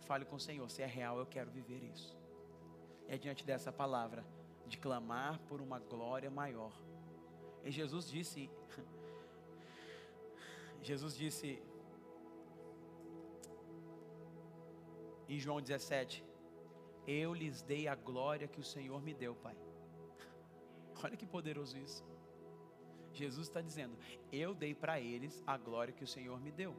[0.00, 0.70] fale com o Senhor.
[0.70, 2.16] Se é real, eu quero viver isso.
[3.06, 4.24] É diante dessa palavra
[4.66, 6.72] de clamar por uma glória maior.
[7.62, 8.50] E Jesus disse
[10.84, 11.62] Jesus disse
[15.26, 16.22] em João 17:
[17.06, 19.56] Eu lhes dei a glória que o Senhor me deu, Pai.
[21.02, 22.04] Olha que poderoso isso.
[23.14, 23.96] Jesus está dizendo:
[24.30, 26.76] Eu dei para eles a glória que o Senhor me deu.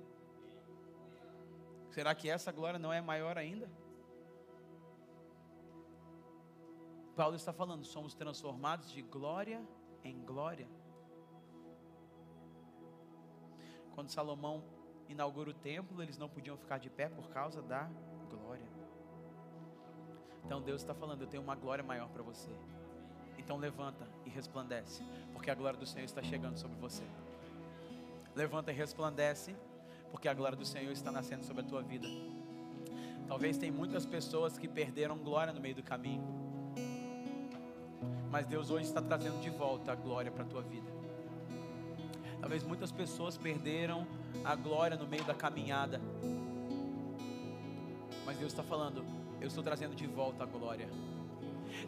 [1.89, 3.67] Será que essa glória não é maior ainda?
[7.15, 9.67] Paulo está falando: somos transformados de glória
[10.03, 10.69] em glória.
[13.95, 14.61] Quando Salomão
[15.07, 17.89] inaugura o templo, eles não podiam ficar de pé por causa da
[18.29, 18.67] glória.
[20.43, 22.51] Então Deus está falando: Eu tenho uma glória maior para você.
[23.37, 27.03] Então levanta e resplandece, porque a glória do Senhor está chegando sobre você.
[28.35, 29.55] Levanta e resplandece,
[30.11, 32.07] porque a glória do Senhor está nascendo sobre a tua vida.
[33.27, 36.23] Talvez tem muitas pessoas que perderam glória no meio do caminho.
[38.29, 40.94] Mas Deus hoje está trazendo de volta a glória para a tua vida.
[42.45, 44.05] Talvez muitas pessoas perderam
[44.43, 45.99] a glória no meio da caminhada.
[48.23, 49.03] Mas Deus está falando,
[49.41, 50.87] eu estou trazendo de volta a glória.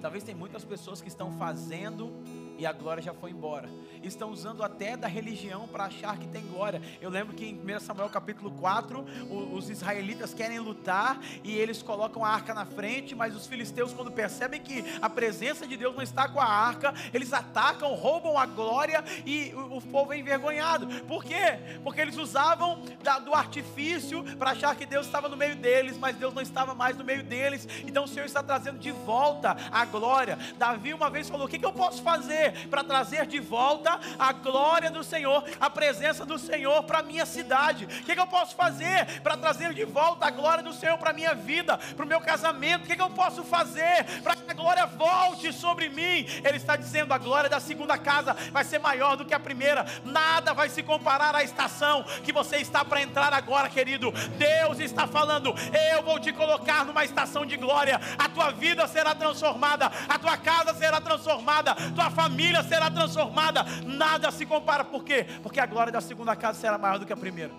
[0.01, 2.12] Talvez tem muitas pessoas que estão fazendo
[2.58, 3.70] e a glória já foi embora.
[4.03, 6.82] Estão usando até da religião para achar que tem glória.
[7.01, 9.05] Eu lembro que em 1 Samuel capítulo 4,
[9.53, 14.12] os israelitas querem lutar e eles colocam a arca na frente, mas os filisteus, quando
[14.12, 18.45] percebem que a presença de Deus não está com a arca, eles atacam, roubam a
[18.45, 20.88] glória e o, povo é envergonhado.
[21.05, 21.60] Por quê?
[21.84, 22.82] Porque eles usavam
[23.24, 26.97] do artifício para achar que Deus estava no meio deles, mas Deus não estava mais
[26.97, 27.68] no meio deles.
[27.86, 30.38] Então o Senhor está trazendo de volta a glória.
[30.58, 32.46] Davi uma vez falou: O que, que eu posso fazer?
[32.69, 37.85] Para trazer de volta a glória do Senhor, a presença do Senhor para minha cidade?
[37.85, 41.13] O que, que eu posso fazer para trazer de volta a glória do Senhor para
[41.13, 42.83] minha vida, para o meu casamento?
[42.83, 46.25] O que, que eu posso fazer para que a glória volte sobre mim?
[46.43, 49.85] Ele está dizendo: a glória da segunda casa vai ser maior do que a primeira.
[50.03, 54.11] Nada vai se comparar à estação que você está para entrar agora, querido.
[54.37, 55.53] Deus está falando:
[55.93, 57.99] eu vou te colocar numa estação de glória.
[58.17, 63.65] A tua vida será transformada, a tua casa será transformada, tua família será transformada.
[63.85, 64.83] Nada se compara.
[64.83, 65.25] Por quê?
[65.41, 67.51] Porque a glória da segunda casa será maior do que a primeira.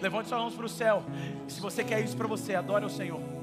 [0.00, 1.04] Levante suas mãos para o céu.
[1.46, 3.41] Se você quer isso para você, adore o Senhor.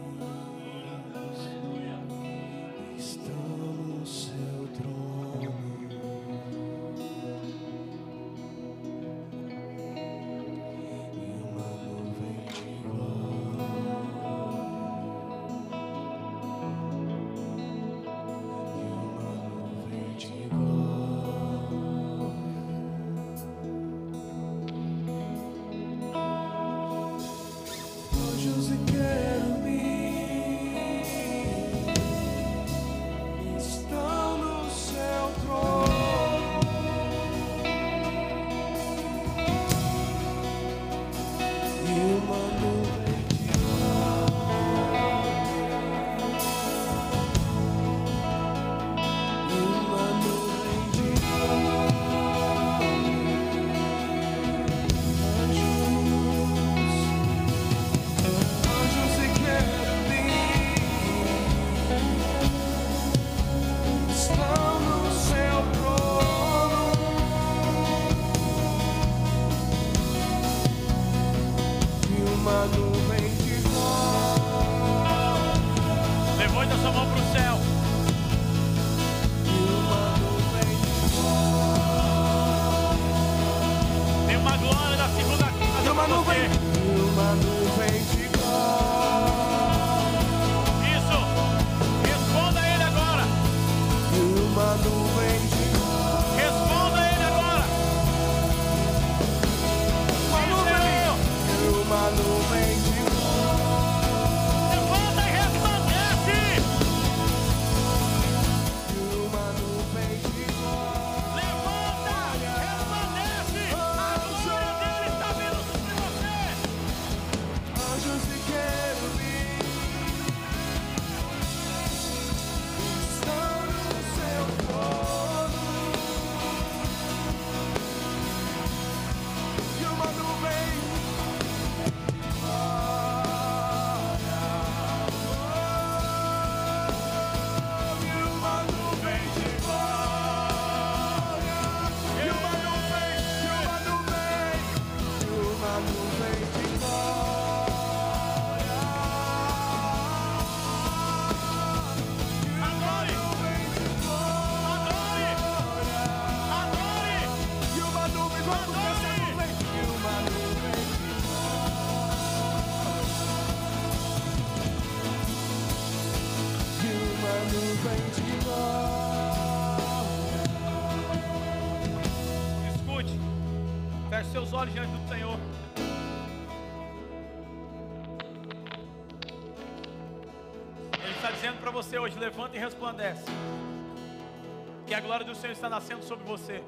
[185.30, 186.64] Do Senhor está nascendo sobre você.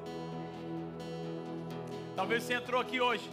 [2.14, 3.28] Talvez você entrou aqui hoje.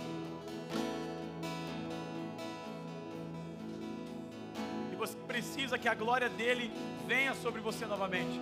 [4.92, 6.72] E você precisa que a glória dele
[7.08, 8.40] venha sobre você novamente.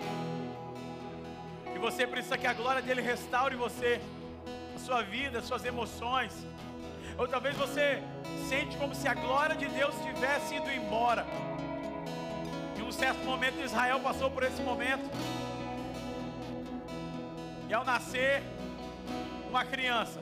[1.74, 4.00] E você precisa que a glória dele restaure você
[4.78, 6.32] sua vida, suas emoções.
[7.18, 8.02] Ou talvez você
[8.48, 11.26] sente como se a glória de Deus tivesse ido embora.
[12.78, 15.37] Em um certo momento Israel passou por esse momento.
[17.68, 18.42] E ao nascer
[19.50, 20.20] uma criança,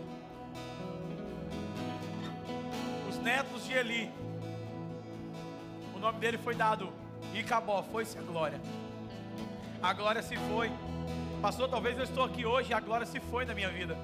[3.08, 4.10] os netos de Eli,
[5.94, 6.92] o nome dele foi dado
[7.32, 8.60] Icabó, foi-se a glória.
[9.80, 10.72] A glória se foi.
[11.40, 13.96] Pastor, talvez eu estou aqui hoje a glória se foi da minha vida.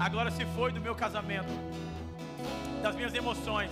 [0.00, 1.52] A glória se foi do meu casamento,
[2.82, 3.70] das minhas emoções,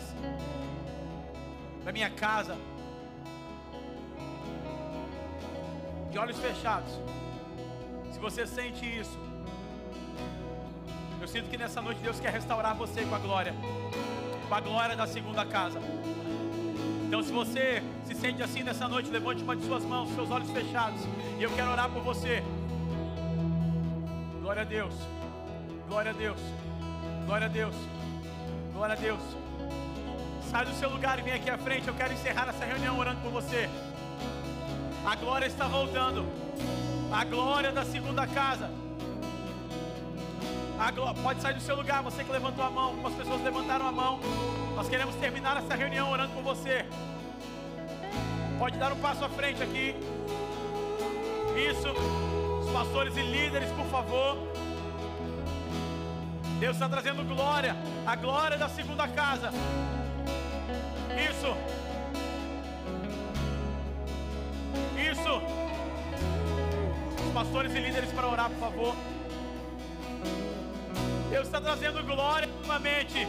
[1.84, 2.56] da minha casa.
[6.12, 6.92] De olhos fechados.
[8.12, 9.18] Se você sente isso,
[11.20, 13.54] eu sinto que nessa noite Deus quer restaurar você com a glória,
[14.48, 15.80] com a glória da segunda casa.
[17.06, 20.50] Então, se você se sente assim nessa noite, levante uma de suas mãos, seus olhos
[20.50, 21.00] fechados,
[21.38, 22.42] e eu quero orar por você.
[24.40, 24.94] Glória a Deus.
[25.88, 26.38] Glória a Deus.
[27.26, 27.74] Glória a Deus.
[28.72, 29.20] Glória a Deus.
[30.50, 31.86] Sai do seu lugar e vem aqui à frente.
[31.86, 33.68] Eu quero encerrar essa reunião orando por você.
[35.04, 36.24] A glória está voltando.
[37.12, 38.70] A glória da segunda casa.
[40.94, 42.84] Glória, pode sair do seu lugar, você que levantou a mão.
[42.84, 44.20] Algumas pessoas levantaram a mão.
[44.74, 46.86] Nós queremos terminar essa reunião orando por você.
[48.58, 49.94] Pode dar um passo à frente aqui.
[51.70, 51.88] Isso.
[52.60, 54.38] Os pastores e líderes, por favor.
[56.58, 57.76] Deus está trazendo glória.
[58.06, 59.50] A glória da segunda casa.
[61.30, 61.46] Isso.
[61.46, 61.79] Isso.
[67.40, 68.94] Pastores e líderes para orar, por favor.
[71.30, 73.26] Deus está trazendo glória novamente.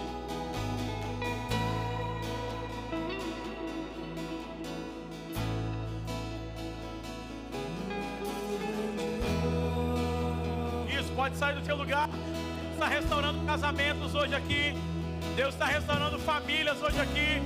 [10.90, 12.10] Isso, pode sair do seu lugar.
[12.74, 14.74] Está restaurando casamentos hoje aqui.
[15.38, 17.42] Deus está restaurando famílias hoje aqui.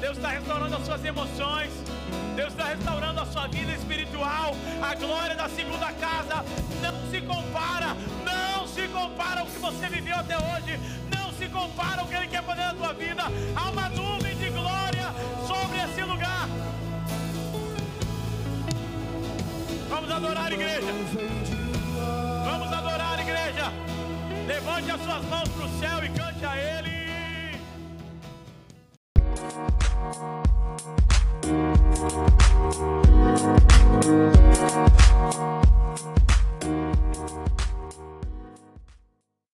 [0.00, 1.97] Deus está restaurando as suas emoções.
[2.38, 4.54] Deus está restaurando a sua vida espiritual.
[4.80, 6.44] A glória da segunda casa
[6.80, 10.78] não se compara, não se compara ao que você viveu até hoje,
[11.12, 13.24] não se compara ao que Ele quer fazer na tua vida.
[13.56, 15.12] Há uma nuvem de glória
[15.48, 16.48] sobre esse lugar.
[19.88, 20.92] Vamos adorar, igreja.
[22.44, 23.72] Vamos adorar, igreja.
[24.46, 26.97] Levante as suas mãos para o céu e cante a Ele.